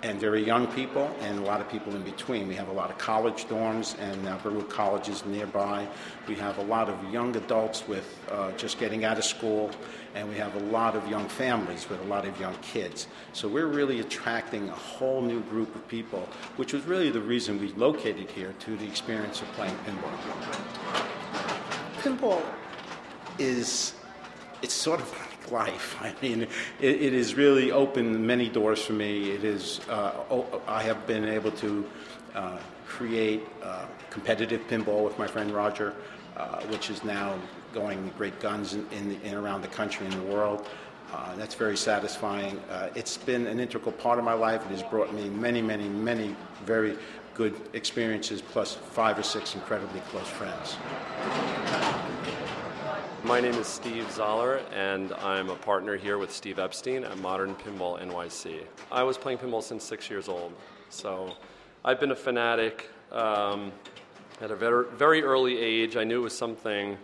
and 0.04 0.20
very 0.20 0.44
young 0.44 0.66
people 0.68 1.14
and 1.22 1.38
a 1.38 1.42
lot 1.42 1.62
of 1.62 1.70
people 1.70 1.96
in 1.96 2.02
between. 2.02 2.48
We 2.48 2.56
have 2.56 2.70
a 2.70 2.74
lot 2.74 2.90
of 2.90 2.98
college 2.98 3.46
dorms 3.46 4.00
and 4.00 4.28
uh, 4.28 4.38
Baruch 4.38 4.70
colleges 4.70 5.26
nearby. 5.26 5.88
We 6.28 6.36
have 6.36 6.58
a 6.58 6.64
lot 6.64 6.90
of 6.90 7.14
young 7.14 7.36
adults 7.36 7.88
with 7.88 8.18
uh, 8.32 8.52
just 8.54 8.80
getting 8.80 9.06
out 9.06 9.18
of 9.18 9.24
school, 9.24 9.70
and 10.16 10.28
we 10.28 10.36
have 10.36 10.56
a 10.56 10.66
lot 10.72 10.96
of 10.96 11.08
young 11.08 11.28
families 11.28 11.88
with 11.88 12.02
a 12.02 12.06
lot 12.06 12.28
of 12.28 12.40
young 12.40 12.56
kids. 12.62 13.08
So 13.34 13.48
we're 13.48 13.68
really 13.68 14.00
attracting 14.00 14.70
a 14.70 14.76
whole 14.76 15.22
new 15.22 15.42
group 15.42 15.76
of 15.76 15.88
people, 15.88 16.28
which 16.56 16.74
was 16.74 16.84
really 16.86 17.12
the 17.12 17.22
reason 17.22 17.60
we 17.60 17.72
located 17.74 18.30
here 18.32 18.54
to 18.60 18.76
the 18.78 18.86
experience 18.86 19.42
of 19.42 19.48
playing 19.50 19.76
pinball. 19.86 20.12
Pinball 22.02 22.44
is 23.38 23.94
it's 24.64 24.74
sort 24.74 25.00
of 25.00 25.31
life. 25.52 25.98
I 26.02 26.14
mean, 26.22 26.44
it, 26.80 27.02
it 27.02 27.14
has 27.14 27.36
really 27.36 27.72
opened 27.72 28.26
many 28.26 28.50
doors 28.50 28.84
for 28.84 28.94
me. 28.94 29.32
It 29.32 29.44
is, 29.44 29.82
uh, 29.90 30.44
I 30.68 30.84
have 30.84 31.06
been 31.08 31.26
able 31.26 31.52
to 31.52 31.86
uh, 32.36 32.58
create 32.88 33.44
uh, 33.64 33.86
competitive 34.10 34.62
pinball 34.68 35.04
with 35.04 35.18
my 35.18 35.28
friend 35.28 35.52
Roger, 35.52 35.94
uh, 36.38 36.62
which 36.64 36.90
is 36.90 37.04
now 37.04 37.38
going 37.74 38.12
great 38.18 38.40
guns 38.40 38.74
in, 38.74 38.86
in, 38.92 39.22
in, 39.22 39.36
around 39.36 39.62
the 39.62 39.68
country 39.68 40.06
and 40.06 40.16
the 40.16 40.34
world. 40.34 40.68
Uh, 41.14 41.36
that's 41.36 41.56
very 41.56 41.76
satisfying. 41.76 42.58
Uh, 42.70 42.90
it's 42.96 43.18
been 43.18 43.48
an 43.48 43.60
integral 43.60 43.92
part 43.92 44.18
of 44.18 44.24
my 44.24 44.34
life. 44.34 44.62
It 44.66 44.72
has 44.72 44.84
brought 44.84 45.14
me 45.14 45.30
many, 45.30 45.62
many, 45.62 45.90
many 45.90 46.36
very 46.66 46.98
good 47.34 47.56
experiences, 47.74 48.42
plus 48.42 48.76
five 48.76 49.18
or 49.18 49.24
six 49.24 49.56
incredibly 49.56 50.00
close 50.02 50.28
friends. 50.28 50.78
My 53.24 53.40
name 53.40 53.54
is 53.54 53.68
Steve 53.68 54.10
Zoller, 54.12 54.62
and 54.74 55.14
I'm 55.14 55.52
a 55.52 55.56
partner 55.56 55.96
here 55.96 56.18
with 56.18 56.32
Steve 56.32 56.58
Epstein 56.58 57.04
at 57.04 57.16
Modern 57.20 57.54
Pinball 57.54 58.02
NYC. 58.02 58.64
I 58.92 59.04
was 59.04 59.16
playing 59.16 59.38
pinball 59.38 59.62
since 59.62 59.84
six 59.84 60.10
years 60.10 60.28
old, 60.28 60.54
so 60.90 61.36
I've 61.86 62.00
been 62.00 62.10
a 62.10 62.16
fanatic 62.16 62.90
um, 63.12 63.72
at 64.42 64.50
a 64.50 64.56
very, 64.56 65.22
early 65.22 65.60
age. 65.60 65.98
I 65.98 66.04
knew 66.04 66.22
it 66.22 66.24
was 66.24 66.36
something, 66.36 66.98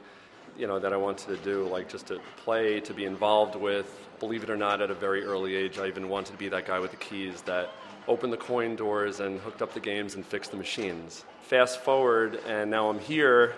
you 0.58 0.66
know, 0.66 0.80
that 0.80 0.92
I 0.92 0.98
wanted 0.98 1.38
to 1.38 1.44
do, 1.44 1.68
like 1.68 1.88
just 1.88 2.08
to 2.08 2.20
play, 2.38 2.80
to 2.80 2.96
be 2.96 3.06
involved 3.06 3.56
with. 3.56 4.00
Believe 4.20 4.42
it 4.42 4.50
or 4.50 4.58
not, 4.58 4.82
at 4.82 4.90
a 4.90 4.96
very 4.96 5.24
early 5.24 5.56
age, 5.56 5.78
I 5.78 5.86
even 5.86 6.10
wanted 6.10 6.32
to 6.32 6.38
be 6.38 6.50
that 6.50 6.66
guy 6.66 6.80
with 6.80 6.92
the 6.92 6.98
keys 6.98 7.44
that 7.44 7.70
opened 8.08 8.34
the 8.34 8.38
coin 8.38 8.76
doors 8.76 9.20
and 9.20 9.40
hooked 9.42 9.62
up 9.62 9.72
the 9.72 9.80
games 9.80 10.16
and 10.16 10.26
fixed 10.26 10.50
the 10.50 10.58
machines. 10.58 11.26
Fast 11.44 11.82
forward, 11.82 12.40
and 12.48 12.72
now 12.72 12.90
I'm 12.90 13.00
here. 13.00 13.54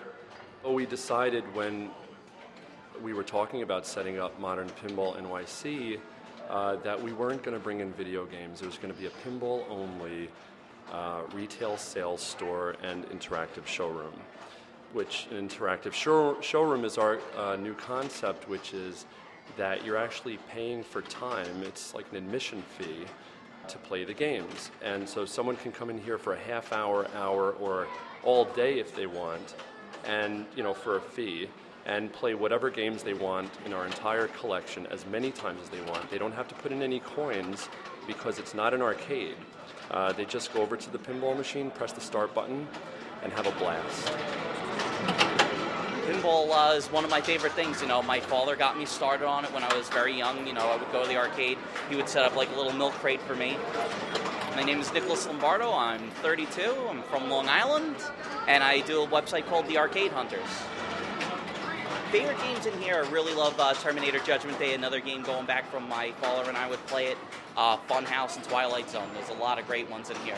Oh, 0.62 0.72
we 0.72 0.84
decided 0.84 1.42
when 1.54 1.90
we 3.02 3.14
were 3.14 3.22
talking 3.22 3.62
about 3.62 3.86
setting 3.86 4.18
up 4.18 4.38
Modern 4.38 4.68
Pinball 4.68 5.16
NYC, 5.16 5.98
uh, 6.48 6.76
that 6.76 7.00
we 7.00 7.12
weren't 7.12 7.42
going 7.42 7.56
to 7.56 7.62
bring 7.62 7.80
in 7.80 7.92
video 7.92 8.26
games. 8.26 8.60
It 8.60 8.66
was 8.66 8.76
going 8.76 8.92
to 8.92 9.00
be 9.00 9.06
a 9.06 9.10
pinball 9.10 9.64
only 9.70 10.28
uh, 10.92 11.22
retail 11.32 11.76
sales 11.76 12.20
store 12.20 12.74
and 12.82 13.08
interactive 13.10 13.66
showroom. 13.66 14.12
Which 14.92 15.28
an 15.30 15.48
interactive 15.48 15.92
show, 15.92 16.40
showroom 16.40 16.84
is 16.84 16.98
our 16.98 17.20
uh, 17.36 17.56
new 17.56 17.74
concept, 17.74 18.48
which 18.48 18.74
is 18.74 19.06
that 19.56 19.84
you're 19.84 19.96
actually 19.96 20.38
paying 20.50 20.82
for 20.82 21.02
time. 21.02 21.62
It's 21.62 21.94
like 21.94 22.10
an 22.10 22.16
admission 22.16 22.62
fee 22.62 23.04
to 23.68 23.78
play 23.78 24.04
the 24.04 24.14
games. 24.14 24.72
And 24.82 25.08
so 25.08 25.24
someone 25.24 25.56
can 25.56 25.70
come 25.70 25.90
in 25.90 25.98
here 25.98 26.18
for 26.18 26.32
a 26.32 26.38
half 26.38 26.72
hour, 26.72 27.06
hour, 27.14 27.52
or 27.52 27.86
all 28.24 28.46
day 28.46 28.80
if 28.80 28.94
they 28.94 29.06
want, 29.06 29.54
and 30.04 30.44
you 30.56 30.62
know 30.62 30.74
for 30.74 30.96
a 30.96 31.00
fee 31.00 31.48
and 31.86 32.12
play 32.12 32.34
whatever 32.34 32.70
games 32.70 33.02
they 33.02 33.14
want 33.14 33.50
in 33.64 33.72
our 33.72 33.86
entire 33.86 34.28
collection 34.28 34.86
as 34.88 35.06
many 35.06 35.30
times 35.30 35.60
as 35.62 35.68
they 35.70 35.80
want. 35.82 36.10
They 36.10 36.18
don't 36.18 36.32
have 36.32 36.48
to 36.48 36.54
put 36.56 36.72
in 36.72 36.82
any 36.82 37.00
coins 37.00 37.68
because 38.06 38.38
it's 38.38 38.54
not 38.54 38.74
an 38.74 38.82
arcade. 38.82 39.36
Uh, 39.90 40.12
they 40.12 40.24
just 40.24 40.52
go 40.52 40.62
over 40.62 40.76
to 40.76 40.90
the 40.90 40.98
pinball 40.98 41.36
machine, 41.36 41.70
press 41.70 41.92
the 41.92 42.00
start 42.00 42.34
button, 42.34 42.68
and 43.22 43.32
have 43.32 43.46
a 43.46 43.52
blast. 43.52 44.12
Pinball 46.06 46.50
uh, 46.50 46.74
is 46.74 46.86
one 46.88 47.04
of 47.04 47.10
my 47.10 47.20
favorite 47.20 47.52
things. 47.52 47.80
You 47.82 47.88
know, 47.88 48.02
my 48.02 48.20
father 48.20 48.56
got 48.56 48.78
me 48.78 48.84
started 48.84 49.26
on 49.26 49.44
it 49.44 49.52
when 49.52 49.62
I 49.62 49.76
was 49.76 49.88
very 49.88 50.16
young. 50.16 50.46
You 50.46 50.54
know, 50.54 50.68
I 50.68 50.76
would 50.76 50.90
go 50.92 51.02
to 51.02 51.08
the 51.08 51.16
arcade. 51.16 51.58
He 51.88 51.96
would 51.96 52.08
set 52.08 52.24
up 52.24 52.36
like 52.36 52.50
a 52.54 52.56
little 52.56 52.72
milk 52.72 52.92
crate 52.94 53.20
for 53.22 53.34
me. 53.34 53.56
My 54.54 54.62
name 54.62 54.80
is 54.80 54.92
Nicholas 54.92 55.26
Lombardo. 55.26 55.72
I'm 55.72 56.10
32. 56.22 56.74
I'm 56.88 57.02
from 57.04 57.30
Long 57.30 57.48
Island, 57.48 57.96
and 58.48 58.62
I 58.62 58.80
do 58.80 59.02
a 59.02 59.06
website 59.06 59.46
called 59.46 59.66
The 59.68 59.78
Arcade 59.78 60.12
Hunters 60.12 60.48
favorite 62.10 62.38
games 62.38 62.66
in 62.66 62.76
here, 62.80 63.04
I 63.04 63.08
really 63.10 63.34
love 63.34 63.54
uh, 63.60 63.72
Terminator 63.74 64.18
Judgment 64.18 64.58
Day, 64.58 64.74
another 64.74 64.98
game 64.98 65.22
going 65.22 65.46
back 65.46 65.70
from 65.70 65.88
my 65.88 66.10
father 66.20 66.48
and 66.48 66.58
I 66.58 66.68
would 66.68 66.84
play 66.86 67.06
it. 67.06 67.16
Uh, 67.56 67.76
Funhouse 67.88 68.34
and 68.34 68.44
Twilight 68.44 68.90
Zone. 68.90 69.08
There's 69.14 69.28
a 69.28 69.40
lot 69.40 69.60
of 69.60 69.66
great 69.68 69.88
ones 69.88 70.10
in 70.10 70.16
here. 70.16 70.34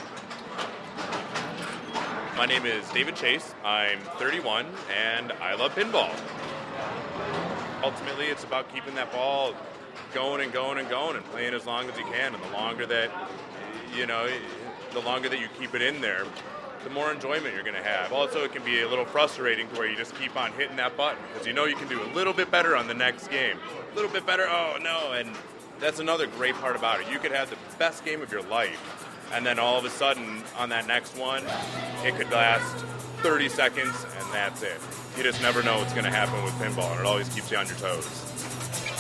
My 2.37 2.45
name 2.45 2.67
is 2.67 2.87
David 2.91 3.17
Chase. 3.17 3.55
I'm 3.65 4.01
31 4.19 4.67
and 4.95 5.33
I 5.33 5.55
love 5.55 5.75
pinball. 5.75 6.15
Ultimately, 7.83 8.27
it's 8.27 8.45
about 8.45 8.73
keeping 8.75 8.95
that 8.97 9.11
ball 9.11 9.55
going 10.13 10.43
and 10.43 10.53
going 10.53 10.77
and 10.77 10.89
going 10.91 11.17
and 11.17 11.25
playing 11.27 11.55
as 11.55 11.65
long 11.65 11.89
as 11.89 11.97
you 11.97 12.05
can. 12.05 12.35
And 12.35 12.43
the 12.43 12.51
longer 12.51 12.85
that, 12.85 13.11
you 13.97 14.07
know, 14.07 14.29
the 14.93 15.01
longer 15.01 15.31
that 15.31 15.41
you 15.41 15.49
keep 15.59 15.75
it 15.75 15.81
in 15.81 16.03
there, 16.03 16.27
the 16.85 16.91
more 16.91 17.13
enjoyment 17.13 17.55
you're 17.55 17.65
going 17.65 17.77
to 17.77 17.83
have. 17.83 18.13
Also, 18.13 18.45
it 18.45 18.53
can 18.53 18.65
be 18.65 18.81
a 18.81 18.89
little 18.89 19.05
frustrating 19.05 19.69
to 19.69 19.75
where 19.77 19.89
you 19.89 19.97
just 19.97 20.15
keep 20.17 20.37
on 20.37 20.53
hitting 20.53 20.77
that 20.77 20.97
button 20.97 21.19
because 21.33 21.47
you 21.47 21.53
know 21.53 21.65
you 21.65 21.77
can 21.77 21.89
do 21.89 22.03
a 22.03 22.11
little 22.15 22.33
bit 22.33 22.51
better 22.51 22.77
on 22.77 22.89
the 22.89 22.95
next 22.95 23.29
game. 23.29 23.57
A 23.93 23.95
little 23.95 24.11
bit 24.11 24.27
better, 24.27 24.47
oh 24.49 24.79
no, 24.83 25.13
and 25.13 25.31
that's 25.81 26.01
another 26.01 26.27
great 26.27 26.55
part 26.57 26.77
about 26.77 27.01
it. 27.01 27.11
You 27.11 27.19
could 27.19 27.33
have 27.33 27.51
the 27.51 27.57
best 27.79 28.05
game 28.05 28.23
of 28.23 28.31
your 28.31 28.43
life, 28.43 28.81
and 29.33 29.45
then 29.45 29.59
all 29.59 29.79
of 29.79 29.85
a 29.85 29.91
sudden 29.91 30.43
on 30.59 30.69
that 30.71 30.87
next 30.87 31.17
one, 31.17 31.43
it 32.05 32.15
could 32.17 32.31
last 32.31 32.85
30 33.23 33.49
seconds, 33.49 34.07
and 34.19 34.33
that's 34.33 34.63
it. 34.63 34.81
You 35.17 35.23
just 35.23 35.41
never 35.43 35.63
know 35.63 35.79
what's 35.79 35.93
going 35.93 36.05
to 36.05 36.11
happen 36.11 36.43
with 36.45 36.55
pinball, 36.55 36.91
and 36.93 37.01
it 37.01 37.07
always 37.07 37.29
keeps 37.29 37.51
you 37.51 37.57
on 37.59 37.67
your 37.67 37.77
toes. 37.77 38.07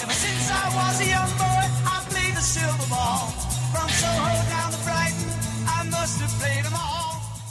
Ever 0.03 0.13
since 0.13 0.51
I 0.51 0.67
was 0.75 1.01
a 1.01 1.09
young 1.09 1.31
boy, 1.39 1.65
I 1.87 2.05
played 2.11 2.35
the 2.35 2.41
silver 2.41 2.89
ball. 2.91 3.31
From 3.73 3.89
Soho 3.89 4.51
down 4.51 4.73
to 4.73 4.79
Brighton, 4.85 5.31
I 5.67 5.89
must 5.91 6.21
have 6.21 6.31
played 6.41 6.65
them 6.65 6.75
all. 6.75 6.92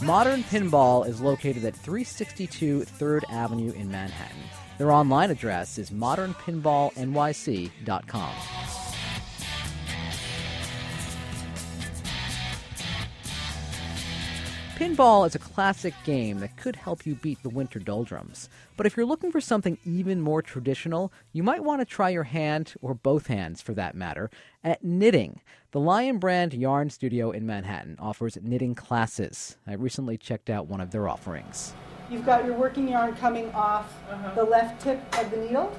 Modern 0.04 0.44
Pinball 0.44 1.08
is 1.08 1.22
located 1.22 1.64
at 1.64 1.76
362 1.76 2.82
3rd 2.82 3.22
Avenue 3.30 3.72
in 3.74 3.92
Manhattan. 3.92 4.42
Their 4.80 4.92
online 4.92 5.30
address 5.30 5.78
is 5.78 5.92
modernpinballnyc.com. 5.92 8.34
Pinball 14.76 15.28
is 15.28 15.36
a 15.36 15.40
classic 15.40 15.94
game 16.04 16.40
that 16.40 16.58
could 16.58 16.76
help 16.76 17.06
you 17.06 17.14
beat 17.14 17.44
the 17.44 17.50
winter 17.50 17.78
doldrums. 17.78 18.50
But 18.76 18.88
if 18.88 18.98
you're 18.98 19.06
looking 19.06 19.32
for 19.32 19.40
something 19.40 19.78
even 19.86 20.20
more 20.20 20.42
traditional, 20.42 21.14
you 21.32 21.44
might 21.44 21.64
want 21.64 21.82
to 21.82 21.86
try 21.86 22.10
your 22.10 22.24
hand, 22.24 22.74
or 22.82 22.96
both 22.96 23.28
hands 23.28 23.62
for 23.62 23.76
that 23.76 23.94
matter, 23.94 24.32
at 24.64 24.84
knitting. 24.84 25.42
The 25.72 25.80
Lion 25.80 26.18
Brand 26.18 26.54
Yarn 26.54 26.90
Studio 26.90 27.32
in 27.32 27.46
Manhattan 27.46 27.96
offers 27.98 28.38
knitting 28.42 28.76
classes. 28.76 29.56
I 29.66 29.76
recently 29.76 30.18
checked 30.18 30.50
out 30.50 30.68
one 30.68 30.82
of 30.82 30.92
their 30.92 31.08
offerings. 31.08 31.74
You've 32.10 32.26
got 32.26 32.44
your 32.44 32.56
working 32.56 32.90
yarn 32.90 33.16
coming 33.16 33.50
off 33.54 33.94
uh-huh. 34.10 34.36
the 34.36 34.44
left 34.44 34.82
tip 34.82 35.02
of 35.18 35.32
the 35.32 35.38
needle. 35.38 35.74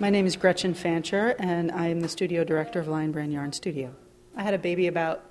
My 0.00 0.10
name 0.10 0.26
is 0.26 0.36
Gretchen 0.36 0.74
Fancher, 0.74 1.34
and 1.38 1.72
I 1.72 1.86
am 1.86 2.00
the 2.00 2.10
studio 2.10 2.44
director 2.44 2.78
of 2.78 2.88
Lion 2.88 3.10
Brand 3.10 3.32
Yarn 3.32 3.54
Studio. 3.54 3.94
I 4.36 4.42
had 4.42 4.52
a 4.52 4.58
baby 4.58 4.86
about 4.86 5.24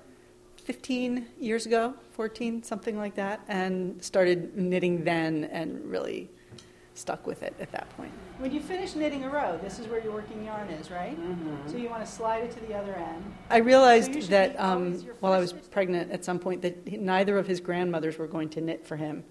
15 0.56 1.24
years 1.38 1.66
ago, 1.66 1.94
14, 2.10 2.64
something 2.64 2.98
like 2.98 3.14
that, 3.14 3.40
and 3.46 4.02
started 4.02 4.56
knitting 4.56 5.04
then 5.04 5.44
and 5.44 5.80
really 5.88 6.28
stuck 6.94 7.24
with 7.24 7.44
it 7.44 7.54
at 7.60 7.70
that 7.70 7.88
point. 7.96 8.12
When 8.42 8.50
you 8.50 8.60
finish 8.60 8.96
knitting 8.96 9.22
a 9.22 9.30
row, 9.30 9.56
this 9.62 9.78
is 9.78 9.86
where 9.86 10.02
your 10.02 10.12
working 10.12 10.44
yarn 10.44 10.68
is, 10.70 10.90
right? 10.90 11.16
So 11.68 11.76
you 11.76 11.88
want 11.88 12.04
to 12.04 12.10
slide 12.10 12.42
it 12.42 12.50
to 12.50 12.60
the 12.66 12.74
other 12.74 12.92
end. 12.92 13.22
I 13.48 13.58
realized 13.58 14.20
So 14.20 14.30
that 14.30 14.58
um, 14.58 14.94
while 15.20 15.32
I 15.32 15.38
first 15.38 15.54
was 15.54 15.68
pregnant 15.68 16.10
at 16.10 16.24
some 16.24 16.40
point 16.40 16.60
that 16.62 16.76
he- 16.84 16.96
neither 16.96 17.38
of 17.38 17.46
his 17.46 17.60
grandmothers 17.60 18.18
were 18.18 18.26
going 18.26 18.48
to 18.48 18.60
knit 18.60 18.84
for 18.84 18.96
him, 18.96 19.22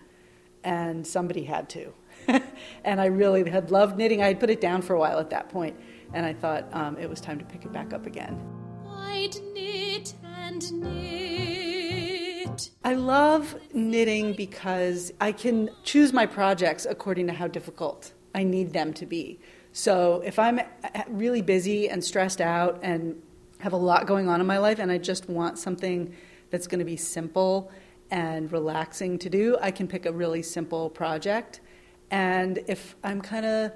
and 0.64 1.06
somebody 1.06 1.44
had 1.44 1.68
to. 1.72 1.94
and 2.86 3.02
I 3.02 3.08
really 3.08 3.50
had 3.50 3.70
loved 3.70 3.98
knitting. 3.98 4.24
I 4.24 4.28
had 4.28 4.40
put 4.40 4.50
it 4.50 4.62
down 4.62 4.82
for 4.82 4.94
a 4.94 5.00
while 5.00 5.20
at 5.20 5.30
that 5.32 5.50
point, 5.50 5.78
and 6.14 6.26
I 6.26 6.32
thought 6.32 6.74
um, 6.74 6.96
it 6.96 7.10
was 7.10 7.20
time 7.20 7.38
to 7.40 7.44
pick 7.44 7.66
it 7.66 7.74
back 7.74 7.92
up 7.92 8.06
again. 8.06 8.42
I'd 8.88 9.36
knit 9.54 10.14
and 10.24 10.72
knit. 10.72 12.70
I 12.86 12.94
love 12.94 13.58
knitting 13.74 14.32
because 14.32 15.12
I 15.20 15.34
can 15.34 15.70
choose 15.84 16.14
my 16.14 16.26
projects 16.26 16.88
according 16.90 17.28
to 17.28 17.34
how 17.34 17.50
difficult 17.50 18.14
I 18.34 18.44
need 18.44 18.74
them 18.74 18.94
to 18.94 19.06
be. 19.06 19.40
So 19.74 20.22
if 20.26 20.38
I'm 20.38 20.60
really 21.08 21.42
busy 21.42 21.90
and 21.90 22.04
stressed 22.04 22.42
out 22.42 22.80
and 22.82 23.22
have 23.60 23.74
a 23.74 23.78
lot 23.78 24.08
going 24.08 24.28
on 24.28 24.42
in 24.42 24.48
my 24.48 24.58
life 24.58 24.80
and 24.80 24.92
I 24.92 24.98
just 24.98 25.30
want 25.30 25.58
something 25.58 26.16
that's 26.50 26.68
going 26.68 26.80
to 26.80 26.86
be 26.86 26.98
simple 26.98 27.72
and 28.10 28.52
relaxing 28.52 29.18
to 29.20 29.30
do, 29.30 29.58
I 29.62 29.72
can 29.72 29.88
pick 29.88 30.06
a 30.06 30.12
really 30.12 30.42
simple 30.42 30.90
project. 30.90 31.62
And 32.10 32.60
if 32.68 32.96
I'm 33.04 33.22
kind 33.22 33.46
of 33.46 33.72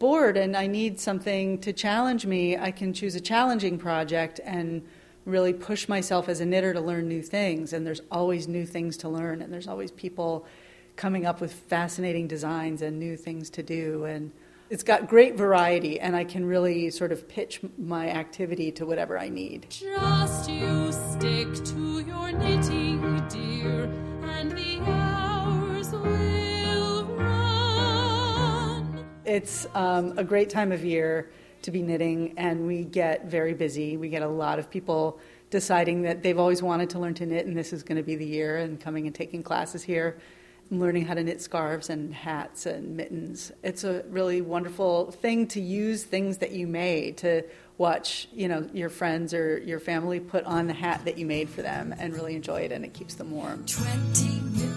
bored 0.00 0.36
and 0.36 0.56
I 0.56 0.66
need 0.66 0.98
something 0.98 1.58
to 1.60 1.72
challenge 1.72 2.26
me, 2.26 2.56
I 2.56 2.72
can 2.72 2.92
choose 2.92 3.14
a 3.14 3.20
challenging 3.20 3.78
project 3.78 4.40
and 4.44 4.82
really 5.24 5.52
push 5.52 5.88
myself 5.88 6.28
as 6.28 6.40
a 6.40 6.46
knitter 6.46 6.72
to 6.72 6.80
learn 6.80 7.06
new 7.06 7.22
things. 7.22 7.72
And 7.72 7.86
there's 7.86 8.00
always 8.10 8.48
new 8.48 8.64
things 8.66 8.96
to 8.98 9.08
learn, 9.08 9.42
and 9.42 9.52
there's 9.52 9.68
always 9.68 9.90
people 9.92 10.46
coming 10.98 11.24
up 11.24 11.40
with 11.40 11.52
fascinating 11.52 12.26
designs 12.26 12.82
and 12.82 12.98
new 12.98 13.16
things 13.16 13.48
to 13.50 13.62
do. 13.62 14.04
And 14.04 14.32
it's 14.68 14.82
got 14.82 15.08
great 15.08 15.36
variety, 15.36 15.98
and 15.98 16.14
I 16.14 16.24
can 16.24 16.44
really 16.44 16.90
sort 16.90 17.12
of 17.12 17.26
pitch 17.26 17.60
my 17.78 18.10
activity 18.10 18.70
to 18.72 18.84
whatever 18.84 19.18
I 19.18 19.30
need. 19.30 19.66
Just 19.70 20.50
you 20.50 20.92
stick 20.92 21.54
to 21.72 22.00
your 22.00 22.32
knitting, 22.32 23.00
dear, 23.28 23.84
and 24.24 24.50
the 24.50 24.80
hours 24.80 25.90
will 25.92 27.04
run. 27.14 29.06
It's 29.24 29.66
um, 29.74 30.18
a 30.18 30.24
great 30.24 30.50
time 30.50 30.72
of 30.72 30.84
year 30.84 31.30
to 31.62 31.70
be 31.70 31.80
knitting, 31.80 32.34
and 32.36 32.66
we 32.66 32.84
get 32.84 33.26
very 33.26 33.54
busy. 33.54 33.96
We 33.96 34.10
get 34.10 34.22
a 34.22 34.28
lot 34.28 34.58
of 34.58 34.68
people 34.68 35.18
deciding 35.50 36.02
that 36.02 36.22
they've 36.22 36.38
always 36.38 36.62
wanted 36.62 36.90
to 36.90 36.98
learn 36.98 37.14
to 37.14 37.24
knit, 37.24 37.46
and 37.46 37.56
this 37.56 37.72
is 37.72 37.82
going 37.82 37.96
to 37.96 38.02
be 38.02 38.16
the 38.16 38.26
year, 38.26 38.58
and 38.58 38.78
coming 38.78 39.06
and 39.06 39.14
taking 39.14 39.42
classes 39.42 39.82
here, 39.82 40.18
learning 40.70 41.06
how 41.06 41.14
to 41.14 41.22
knit 41.22 41.40
scarves 41.40 41.90
and 41.90 42.12
hats 42.12 42.66
and 42.66 42.96
mittens. 42.96 43.52
It's 43.62 43.84
a 43.84 44.04
really 44.10 44.40
wonderful 44.40 45.10
thing 45.10 45.46
to 45.48 45.60
use 45.60 46.04
things 46.04 46.38
that 46.38 46.52
you 46.52 46.66
made 46.66 47.18
to 47.18 47.42
watch, 47.78 48.28
you 48.32 48.48
know, 48.48 48.68
your 48.72 48.90
friends 48.90 49.32
or 49.32 49.58
your 49.58 49.80
family 49.80 50.20
put 50.20 50.44
on 50.44 50.66
the 50.66 50.74
hat 50.74 51.04
that 51.04 51.16
you 51.16 51.26
made 51.26 51.48
for 51.48 51.62
them 51.62 51.94
and 51.98 52.14
really 52.14 52.34
enjoy 52.34 52.62
it 52.62 52.72
and 52.72 52.84
it 52.84 52.92
keeps 52.92 53.14
them 53.14 53.30
warm. 53.30 53.64
20 53.66 54.67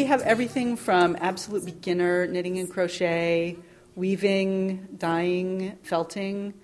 We 0.00 0.06
have 0.06 0.22
everything 0.22 0.76
from 0.76 1.14
absolute 1.20 1.66
beginner 1.66 2.26
knitting 2.26 2.58
and 2.58 2.70
crochet, 2.70 3.58
weaving, 3.96 4.96
dyeing, 4.96 5.76
felting 5.82 6.54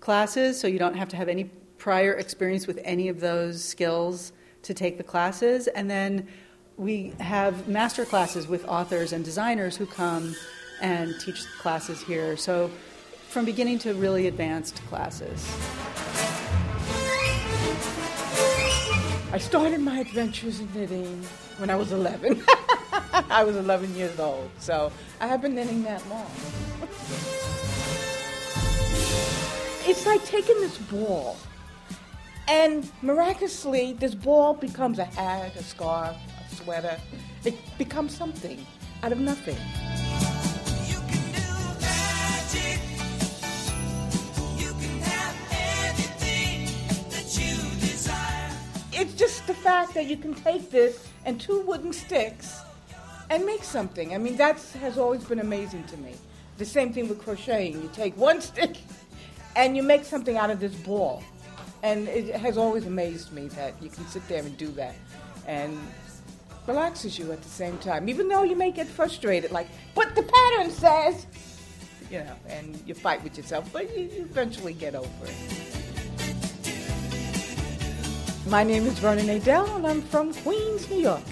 classes, 0.00 0.60
so 0.60 0.68
you 0.68 0.78
don't 0.78 0.96
have 0.96 1.08
to 1.08 1.16
have 1.16 1.30
any 1.30 1.44
prior 1.78 2.12
experience 2.12 2.66
with 2.66 2.78
any 2.84 3.08
of 3.08 3.18
those 3.18 3.64
skills 3.64 4.34
to 4.64 4.74
take 4.74 4.98
the 4.98 5.02
classes. 5.02 5.68
And 5.68 5.90
then 5.90 6.28
we 6.76 7.14
have 7.18 7.66
master 7.66 8.04
classes 8.04 8.46
with 8.46 8.62
authors 8.66 9.14
and 9.14 9.24
designers 9.24 9.74
who 9.74 9.86
come 9.86 10.36
and 10.82 11.18
teach 11.18 11.46
classes 11.60 12.02
here. 12.02 12.36
So 12.36 12.70
from 13.30 13.46
beginning 13.46 13.78
to 13.78 13.94
really 13.94 14.26
advanced 14.26 14.82
classes. 14.88 15.50
I 19.32 19.38
started 19.38 19.80
my 19.80 20.00
adventures 20.00 20.60
in 20.60 20.70
knitting 20.74 21.24
when 21.56 21.70
I 21.70 21.74
was 21.74 21.90
11. 21.90 22.44
I 23.30 23.44
was 23.44 23.56
11 23.56 23.94
years 23.94 24.18
old, 24.18 24.50
so 24.58 24.90
I 25.20 25.26
have 25.26 25.42
been 25.42 25.54
knitting 25.54 25.82
that 25.82 26.02
long. 26.08 26.30
it's 29.86 30.06
like 30.06 30.24
taking 30.24 30.58
this 30.60 30.78
ball, 30.78 31.36
and 32.48 32.90
miraculously, 33.02 33.92
this 33.92 34.14
ball 34.14 34.54
becomes 34.54 34.98
a 34.98 35.04
hat, 35.04 35.54
a 35.56 35.62
scarf, 35.62 36.16
a 36.50 36.54
sweater. 36.54 36.98
It 37.44 37.54
becomes 37.76 38.16
something 38.16 38.66
out 39.02 39.12
of 39.12 39.20
nothing. 39.20 39.58
You 40.88 40.98
can 41.10 41.32
do 41.32 41.52
magic. 41.82 42.80
You 44.56 44.72
can 44.72 45.00
have 45.00 45.36
anything 45.50 46.64
that 47.10 47.38
you 47.38 47.56
desire. 47.78 48.56
It's 48.90 49.12
just 49.12 49.46
the 49.46 49.54
fact 49.54 49.92
that 49.92 50.06
you 50.06 50.16
can 50.16 50.32
take 50.32 50.70
this 50.70 51.06
and 51.26 51.38
two 51.38 51.60
wooden 51.60 51.92
sticks 51.92 52.62
and 53.30 53.44
make 53.44 53.64
something. 53.64 54.14
I 54.14 54.18
mean, 54.18 54.36
that 54.36 54.60
has 54.80 54.98
always 54.98 55.24
been 55.24 55.40
amazing 55.40 55.84
to 55.84 55.96
me. 55.98 56.14
The 56.58 56.64
same 56.64 56.92
thing 56.92 57.08
with 57.08 57.22
crocheting. 57.22 57.82
You 57.82 57.90
take 57.92 58.16
one 58.16 58.40
stick 58.50 58.76
and 59.56 59.76
you 59.76 59.82
make 59.82 60.04
something 60.04 60.36
out 60.36 60.50
of 60.50 60.60
this 60.60 60.74
ball. 60.74 61.22
And 61.82 62.08
it 62.08 62.34
has 62.36 62.56
always 62.56 62.86
amazed 62.86 63.32
me 63.32 63.48
that 63.48 63.74
you 63.82 63.90
can 63.90 64.06
sit 64.06 64.26
there 64.28 64.42
and 64.42 64.56
do 64.56 64.68
that 64.72 64.94
and 65.46 65.78
relaxes 66.66 67.18
you 67.18 67.32
at 67.32 67.42
the 67.42 67.48
same 67.48 67.76
time, 67.78 68.08
even 68.08 68.28
though 68.28 68.44
you 68.44 68.54
may 68.54 68.70
get 68.70 68.86
frustrated, 68.86 69.50
like, 69.50 69.66
but 69.94 70.14
the 70.14 70.22
pattern 70.22 70.70
says, 70.70 71.26
you 72.10 72.18
know, 72.18 72.36
and 72.48 72.80
you 72.86 72.94
fight 72.94 73.22
with 73.24 73.36
yourself, 73.36 73.68
but 73.72 73.96
you, 73.96 74.04
you 74.04 74.22
eventually 74.22 74.72
get 74.72 74.94
over 74.94 75.08
it. 75.24 75.34
My 78.46 78.62
name 78.64 78.86
is 78.86 78.98
Vernon 78.98 79.28
Adele, 79.30 79.76
and 79.76 79.86
I'm 79.86 80.02
from 80.02 80.34
Queens, 80.34 80.88
New 80.90 80.98
York. 80.98 81.22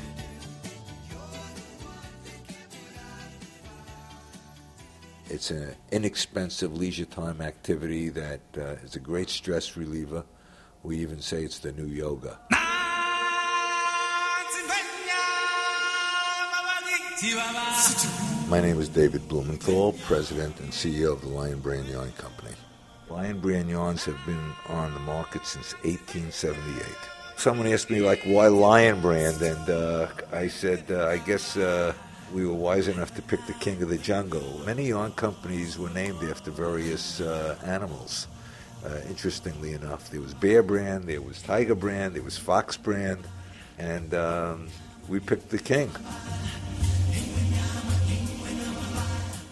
It's 5.30 5.52
an 5.52 5.76
inexpensive 5.92 6.76
leisure 6.76 7.04
time 7.04 7.40
activity 7.40 8.08
that 8.08 8.40
uh, 8.58 8.84
is 8.84 8.96
a 8.96 8.98
great 8.98 9.30
stress 9.30 9.76
reliever. 9.76 10.24
We 10.82 10.98
even 10.98 11.20
say 11.20 11.44
it's 11.44 11.60
the 11.60 11.70
new 11.70 11.86
yoga. 11.86 12.36
My 18.48 18.60
name 18.60 18.80
is 18.80 18.88
David 18.88 19.28
Blumenthal, 19.28 19.92
President 20.04 20.58
and 20.58 20.72
CEO 20.72 21.12
of 21.12 21.20
the 21.20 21.28
Lion 21.28 21.60
Brand 21.60 21.86
Yarn 21.86 22.10
Company. 22.12 22.56
Lion 23.08 23.38
Brand 23.38 23.70
Yarns 23.70 24.04
have 24.06 24.18
been 24.26 24.52
on 24.66 24.92
the 24.94 25.00
market 25.00 25.46
since 25.46 25.74
1878. 25.84 26.84
Someone 27.36 27.68
asked 27.68 27.88
me, 27.88 28.00
like, 28.00 28.20
why 28.24 28.48
Lion 28.48 29.00
Brand? 29.00 29.40
And 29.40 29.70
uh, 29.70 30.08
I 30.32 30.48
said, 30.48 30.90
uh, 30.90 31.06
I 31.06 31.18
guess 31.18 31.56
uh, 31.56 31.92
we 32.32 32.46
were 32.46 32.54
wise 32.54 32.88
enough 32.88 33.14
to 33.16 33.22
pick 33.22 33.44
the 33.46 33.52
king 33.54 33.82
of 33.82 33.88
the 33.88 33.98
jungle. 33.98 34.60
Many 34.64 34.88
yarn 34.88 35.12
companies 35.12 35.78
were 35.78 35.90
named 35.90 36.22
after 36.22 36.50
various 36.50 37.20
uh, 37.20 37.56
animals. 37.64 38.28
Uh, 38.84 39.00
interestingly 39.08 39.72
enough, 39.72 40.10
there 40.10 40.20
was 40.20 40.32
Bear 40.32 40.62
Brand, 40.62 41.04
there 41.04 41.20
was 41.20 41.42
Tiger 41.42 41.74
Brand, 41.74 42.14
there 42.14 42.22
was 42.22 42.38
Fox 42.38 42.76
Brand, 42.76 43.24
and 43.78 44.14
um, 44.14 44.68
we 45.08 45.20
picked 45.20 45.50
the 45.50 45.58
king. 45.58 45.90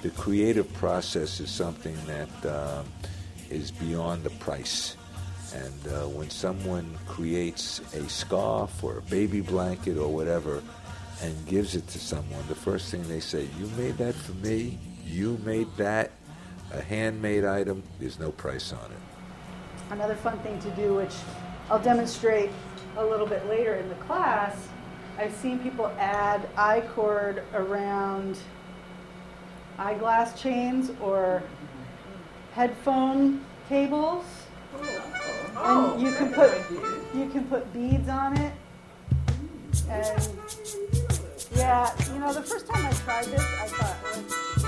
The 0.03 0.11
creative 0.11 0.73
process 0.75 1.41
is 1.41 1.51
something 1.51 1.97
that 2.07 2.47
um, 2.47 2.87
is 3.51 3.71
beyond 3.71 4.23
the 4.23 4.31
price. 4.31 4.97
And 5.55 5.88
uh, 5.88 6.09
when 6.09 6.31
someone 6.31 6.97
creates 7.07 7.81
a 7.95 8.09
scarf 8.09 8.85
or 8.85 8.99
a 8.99 9.03
baby 9.03 9.41
blanket 9.41 9.99
or 9.99 10.09
whatever 10.09 10.62
and 11.22 11.46
gives 11.46 11.74
it 11.74 11.87
to 11.88 11.98
someone, 11.98 12.42
the 12.48 12.54
first 12.54 12.90
thing 12.90 13.07
they 13.09 13.20
say, 13.20 13.48
You 13.59 13.66
made 13.76 13.98
that 13.98 14.14
for 14.14 14.33
me? 14.35 14.78
You 15.04 15.38
made 15.44 15.68
that? 15.76 16.12
A 16.72 16.83
handmade 16.83 17.44
item? 17.44 17.83
There's 17.98 18.18
no 18.18 18.31
price 18.31 18.72
on 18.72 18.92
it. 18.92 18.98
Another 19.90 20.14
fun 20.14 20.38
thing 20.40 20.59
to 20.61 20.70
do, 20.72 20.94
which 20.94 21.14
I'll 21.70 21.83
demonstrate 21.83 22.50
a 22.96 23.04
little 23.04 23.26
bit 23.26 23.48
later 23.48 23.74
in 23.76 23.88
the 23.88 23.94
class, 23.96 24.68
I've 25.18 25.35
seen 25.35 25.59
people 25.59 25.87
add 25.98 26.48
I-cord 26.57 27.42
around 27.54 28.38
eyeglass 29.78 30.40
chains 30.40 30.90
or 31.00 31.42
headphone 32.52 33.44
cables. 33.68 34.24
and 35.57 36.00
you 36.00 36.12
can 36.12 36.33
put 36.33 36.52
you 37.14 37.28
can 37.31 37.44
put 37.44 37.72
beads 37.72 38.09
on 38.09 38.37
it. 38.37 38.52
And 39.88 40.97
yeah, 41.68 41.92
you 42.14 42.18
know, 42.18 42.33
the 42.33 42.40
first 42.40 42.66
time 42.66 42.87
I 42.87 42.92
tried 42.92 43.26
this, 43.26 43.40
I 43.40 43.68
thought. 43.68 44.67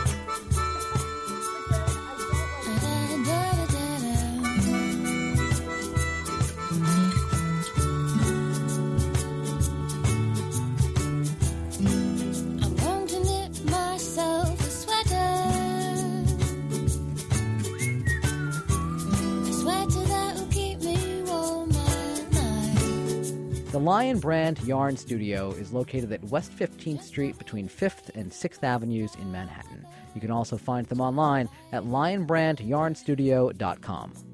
The 23.71 23.79
Lion 23.79 24.19
Brand 24.19 24.59
Yarn 24.65 24.97
Studio 24.97 25.53
is 25.53 25.73
located 25.73 26.11
at 26.11 26.25
West 26.25 26.51
15th 26.59 27.03
Street 27.03 27.39
between 27.39 27.69
5th 27.69 28.11
and 28.17 28.33
6th 28.33 28.65
Avenues 28.65 29.15
in 29.15 29.31
Manhattan. 29.31 29.87
You 30.13 30.21
can 30.21 30.33
also 30.33 30.57
find 30.57 30.89
them 30.89 31.01
online 31.01 31.49
at 31.71 31.85
lionbrandyarnstudio.com. 31.85 34.30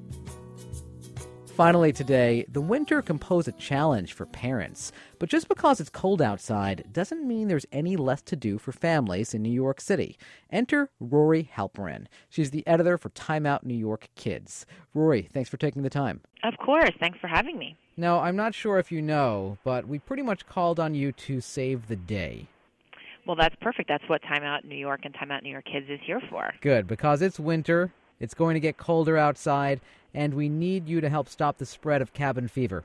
Finally, 1.57 1.91
today, 1.91 2.45
the 2.49 2.61
winter 2.61 3.01
can 3.01 3.17
pose 3.17 3.47
a 3.47 3.51
challenge 3.53 4.13
for 4.13 4.27
parents. 4.27 4.91
But 5.17 5.27
just 5.27 5.47
because 5.47 5.79
it's 5.79 5.89
cold 5.89 6.21
outside 6.21 6.83
doesn't 6.93 7.27
mean 7.27 7.47
there's 7.47 7.65
any 7.71 7.95
less 7.95 8.21
to 8.21 8.35
do 8.35 8.59
for 8.59 8.71
families 8.71 9.33
in 9.33 9.41
New 9.41 9.51
York 9.51 9.81
City. 9.81 10.19
Enter 10.51 10.91
Rory 10.99 11.49
Halperin. 11.57 12.05
She's 12.29 12.51
the 12.51 12.65
editor 12.67 12.95
for 12.95 13.09
Time 13.09 13.47
Out 13.47 13.65
New 13.65 13.73
York 13.73 14.09
Kids. 14.15 14.67
Rory, 14.93 15.29
thanks 15.33 15.49
for 15.49 15.57
taking 15.57 15.81
the 15.81 15.89
time. 15.89 16.21
Of 16.43 16.53
course. 16.63 16.91
Thanks 16.99 17.17
for 17.19 17.27
having 17.27 17.57
me. 17.57 17.75
Now, 17.97 18.19
I'm 18.19 18.35
not 18.35 18.53
sure 18.53 18.77
if 18.77 18.91
you 18.91 19.01
know, 19.01 19.57
but 19.63 19.87
we 19.87 19.97
pretty 19.97 20.21
much 20.21 20.45
called 20.45 20.79
on 20.79 20.93
you 20.93 21.11
to 21.11 21.41
save 21.41 21.87
the 21.87 21.95
day. 21.95 22.45
Well, 23.25 23.35
that's 23.35 23.55
perfect. 23.61 23.89
That's 23.89 24.07
what 24.07 24.21
Time 24.21 24.43
Out 24.43 24.63
New 24.63 24.77
York 24.77 24.99
and 25.05 25.13
Time 25.15 25.31
Out 25.31 25.41
New 25.41 25.49
York 25.49 25.65
Kids 25.65 25.87
is 25.89 25.99
here 26.05 26.21
for. 26.29 26.53
Good, 26.61 26.85
because 26.85 27.23
it's 27.23 27.39
winter, 27.39 27.91
it's 28.19 28.33
going 28.33 28.53
to 28.55 28.59
get 28.59 28.77
colder 28.77 29.17
outside, 29.17 29.79
and 30.13 30.33
we 30.33 30.49
need 30.49 30.87
you 30.87 31.01
to 31.01 31.09
help 31.09 31.29
stop 31.29 31.57
the 31.57 31.65
spread 31.65 32.01
of 32.01 32.13
cabin 32.13 32.47
fever. 32.47 32.83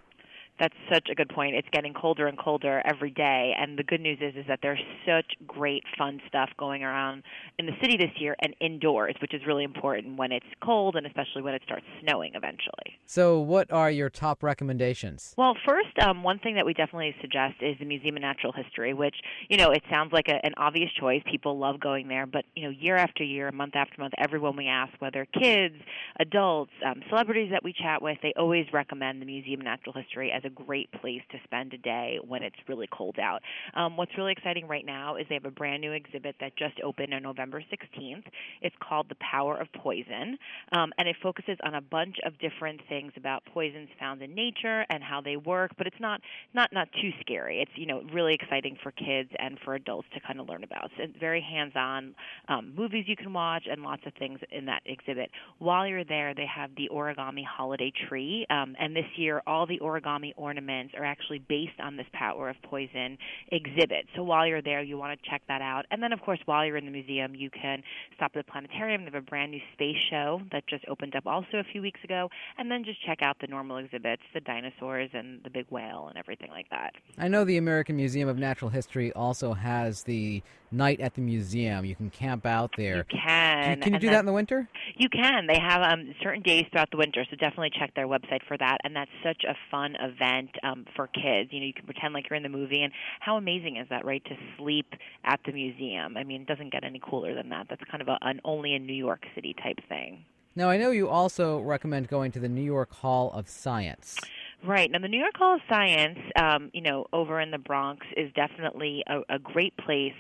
That's 0.59 0.75
such 0.93 1.09
a 1.11 1.15
good 1.15 1.29
point. 1.29 1.57
It's 1.57 1.69
getting 1.73 1.95
colder 1.95 2.27
and 2.27 2.39
colder 2.39 2.83
every 2.85 3.11
day, 3.11 3.55
and 3.59 3.79
the 3.79 3.83
good 3.83 4.01
news 4.01 4.19
is 4.21 4.35
is 4.37 4.47
that 4.49 4.61
there's 4.63 4.81
such 5.07 5.35
great 5.47 5.83
fun 5.99 6.21
stuff 6.29 6.51
going 6.59 6.85
around 6.85 7.23
in 7.59 7.67
the 7.67 7.73
city 7.81 7.97
this 7.97 8.11
year 8.17 8.37
and 8.41 8.55
indoors, 8.61 9.15
which 9.21 9.35
is 9.35 9.43
really 9.47 9.65
important 9.65 10.17
when 10.17 10.31
it's 10.31 10.47
cold 10.63 10.97
and 10.97 11.07
especially 11.07 11.43
when 11.43 11.55
it 11.55 11.63
starts 11.65 11.85
snowing 12.03 12.33
eventually. 12.35 12.99
So, 13.07 13.41
what 13.41 13.73
are 13.73 13.91
your 13.91 14.11
top 14.11 14.43
recommendations? 14.43 15.35
Well, 15.37 15.57
first, 15.67 15.99
um, 16.01 16.23
one 16.23 16.39
thing 16.39 16.55
that 16.57 16.67
we 16.67 16.75
definitely 16.75 17.15
suggest 17.21 17.55
is 17.61 17.77
the 17.79 17.85
Museum 17.85 18.17
of 18.17 18.23
Natural 18.23 18.53
History, 18.53 18.95
which 18.95 19.17
you 19.49 19.57
know 19.57 19.71
it 19.71 19.83
sounds 19.91 20.13
like 20.13 20.29
a, 20.29 20.45
an 20.45 20.53
obvious 20.57 20.91
choice. 20.99 21.23
People 21.31 21.59
love 21.59 21.81
going 21.81 22.09
there, 22.09 22.27
but 22.27 22.45
you 22.55 22.65
know, 22.65 22.71
year 22.71 22.97
after 22.97 23.25
year, 23.25 23.51
month 23.51 23.75
after 23.75 24.01
month, 24.01 24.15
everyone 24.19 24.57
we 24.57 24.69
ask, 24.69 24.93
whether 25.01 25.27
kids, 25.27 25.75
adults, 26.21 26.73
um, 26.85 27.03
celebrities 27.09 27.51
that 27.51 27.65
we 27.65 27.73
chat 27.73 28.03
with, 28.03 28.19
they 28.23 28.33
always 28.37 28.67
recommend 28.73 29.21
the 29.21 29.27
Museum 29.27 29.61
of 29.61 29.65
Natural 29.65 29.95
History 29.95 30.31
as 30.31 30.42
a 30.45 30.51
great 30.51 30.91
place 30.93 31.23
to 31.31 31.39
spend 31.45 31.73
a 31.75 31.79
day 31.79 32.19
when 32.27 32.43
it's 32.43 32.57
really 32.69 32.89
cold 32.93 33.19
out. 33.19 33.43
Um, 33.75 33.97
what's 33.97 34.13
really 34.17 34.33
exciting 34.33 34.67
right 34.67 34.85
now 34.85 35.17
is 35.17 35.27
they 35.29 35.35
have 35.35 35.45
a 35.45 35.51
brand 35.51 35.81
new 35.81 35.93
exhibit 35.93 36.37
that 36.41 36.57
just 36.57 36.81
opened 36.83 37.15
on 37.15 37.23
November 37.23 37.61
16th. 37.61 38.25
It's 38.61 38.75
called 38.81 39.09
The 39.09 39.17
Power 39.17 39.57
of 39.59 39.69
Poison, 39.73 40.39
um, 40.73 40.93
and 40.99 41.09
it 41.09 41.17
focuses 41.23 41.59
on 41.65 41.75
a 41.75 41.81
bunch 41.81 42.17
of 42.25 42.39
different 42.39 42.81
things 42.89 43.13
about 43.17 43.45
poisons 43.53 43.89
found 43.99 44.23
in 44.23 44.35
nature 44.35 44.85
and 44.91 45.03
how 45.03 45.21
they 45.21 45.37
work. 45.37 45.73
But 45.77 45.87
it's 45.87 46.01
not 46.01 46.21
not 46.55 46.73
not 46.73 46.89
too 47.01 47.11
scary. 47.21 47.61
It's 47.61 47.71
you 47.75 47.87
know 47.87 48.03
really 48.13 48.35
exciting 48.35 48.77
for 48.83 48.93
kids 48.93 49.31
and 49.39 49.59
for 49.65 49.75
adults 49.75 50.09
to 50.15 50.21
kind 50.21 50.41
of 50.41 50.49
learn 50.49 50.65
about. 50.65 50.91
So 50.97 51.05
it's 51.05 51.19
very 51.19 51.41
hands-on 51.41 52.15
um, 52.49 52.75
movies 52.77 53.05
you 53.07 53.17
can 53.17 53.33
watch 53.33 53.65
and 53.71 53.83
lots 53.83 54.03
of 54.07 54.13
things 54.19 54.41
in 54.51 54.67
that 54.67 54.83
exhibit. 54.87 55.31
While 55.59 55.87
you're 55.87 56.05
there, 56.05 56.35
they 56.35 56.47
have 56.47 56.71
the 56.77 56.89
origami 56.93 57.45
holiday 57.45 57.93
tree, 58.09 58.47
um, 58.51 58.75
and 58.79 58.95
this 58.95 59.07
year 59.17 59.43
all 59.47 59.67
the 59.67 59.79
origami 59.81 60.32
ornaments 60.37 60.95
are 60.97 61.05
actually 61.05 61.39
based 61.49 61.79
on 61.81 61.97
this 61.97 62.07
Power 62.13 62.49
of 62.49 62.57
Poison 62.63 63.19
exhibit. 63.51 64.07
So 64.17 64.23
while 64.23 64.47
you're 64.47 64.63
there, 64.63 64.83
you 64.83 64.97
want 64.97 65.19
to 65.19 65.31
check 65.31 65.43
that 65.49 65.63
out. 65.63 65.87
And 65.91 66.03
then, 66.03 66.13
of 66.13 66.21
course, 66.21 66.41
while 66.45 66.65
you're 66.65 66.77
in 66.77 66.85
the 66.85 66.91
museum, 66.91 67.35
you 67.35 67.51
can 67.51 67.83
stop 68.17 68.33
at 68.35 68.47
the 68.47 68.51
planetarium. 68.51 69.03
They 69.03 69.11
have 69.13 69.15
a 69.15 69.21
brand 69.21 69.53
new 69.53 69.61
space 69.73 69.97
show 70.11 70.41
that 70.53 70.67
just 70.67 70.85
opened 70.89 71.15
up 71.17 71.27
also 71.27 71.59
a 71.59 71.65
few 71.65 71.83
weeks 71.83 72.01
ago. 72.05 72.29
And 72.59 72.71
then 72.71 72.85
just 72.85 73.05
check 73.05 73.23
out 73.23 73.37
the 73.41 73.47
normal 73.47 73.79
exhibits, 73.79 74.23
the 74.35 74.41
dinosaurs 74.41 75.11
and 75.13 75.41
the 75.45 75.51
big 75.51 75.67
whale 75.71 76.07
and 76.09 76.19
everything 76.19 76.51
like 76.51 76.69
that. 76.71 76.95
I 77.19 77.29
know 77.29 77.45
the 77.45 77.57
American 77.57 77.97
Museum 77.97 78.29
of 78.29 78.39
Natural 78.39 78.71
History 78.71 79.13
also 79.13 79.53
has 79.53 80.03
the 80.05 80.43
night 80.73 81.01
at 81.01 81.15
the 81.15 81.21
museum. 81.21 81.85
You 81.85 81.95
can 81.95 82.11
camp 82.11 82.47
out 82.47 82.71
there. 82.77 82.97
You 82.97 83.05
can. 83.05 83.81
Can 83.81 83.93
you 83.93 83.97
and 83.97 84.01
do 84.01 84.11
that 84.11 84.21
in 84.21 84.27
the 84.27 84.33
winter? 84.33 84.69
You 84.97 85.09
can. 85.09 85.47
They 85.47 85.59
have 85.59 85.83
um, 85.83 86.15
certain 86.23 86.43
days 86.43 86.65
throughout 86.71 86.91
the 86.91 86.97
winter, 86.97 87.25
so 87.29 87.37
definitely 87.37 87.71
check 87.79 87.95
their 87.95 88.09
website 88.09 88.41
for 88.49 88.57
that. 88.57 88.79
And 88.85 88.97
that's 88.97 89.11
such 89.23 89.45
a 89.45 89.55
fun 89.71 89.97
event 90.01 90.22
um, 90.63 90.87
for 90.97 91.07
kids. 91.09 91.51
You 91.53 91.61
know, 91.61 91.67
you 91.67 91.75
can 91.75 91.85
pretend 91.85 92.15
like 92.15 92.29
you're 92.29 92.37
in 92.37 92.43
the 92.43 92.49
movie, 92.49 92.83
and 92.83 92.93
how 93.21 93.37
amazing 93.37 93.77
is 93.77 93.89
that, 93.91 94.05
right? 94.05 94.25
To 94.25 94.37
sleep 94.59 94.87
at 95.25 95.41
the 95.45 95.53
museum. 95.53 96.17
I 96.17 96.25
mean, 96.25 96.43
it 96.43 96.47
doesn't 96.47 96.73
get 96.73 96.85
any 96.85 97.01
cooler 97.03 97.35
than 97.35 97.49
that. 97.51 97.67
That's 97.69 97.83
kind 97.91 98.01
of 98.01 98.09
a, 98.09 98.19
an 98.23 98.41
only 98.45 98.75
in 98.75 98.87
New 98.87 98.93
York 98.95 99.25
City 99.35 99.55
type 99.63 99.79
thing. 99.89 100.25
Now, 100.55 100.69
I 100.69 100.77
know 100.77 100.91
you 100.91 101.09
also 101.09 101.61
recommend 101.61 102.09
going 102.09 102.31
to 102.33 102.41
the 102.41 102.49
New 102.49 102.63
York 102.63 102.93
Hall 102.93 103.33
of 103.33 103.49
Science. 103.49 104.19
Right. 104.65 104.91
Now, 104.91 104.99
the 105.01 105.09
New 105.09 105.19
York 105.19 105.37
Hall 105.37 105.55
of 105.55 105.61
Science, 105.69 106.19
um, 106.37 106.71
you 106.73 106.83
know, 106.83 107.07
over 107.13 107.41
in 107.41 107.51
the 107.51 107.59
Bronx 107.59 108.07
is 108.17 108.31
definitely 108.35 109.03
a, 109.09 109.21
a 109.35 109.39
great 109.39 109.77
place 109.79 110.13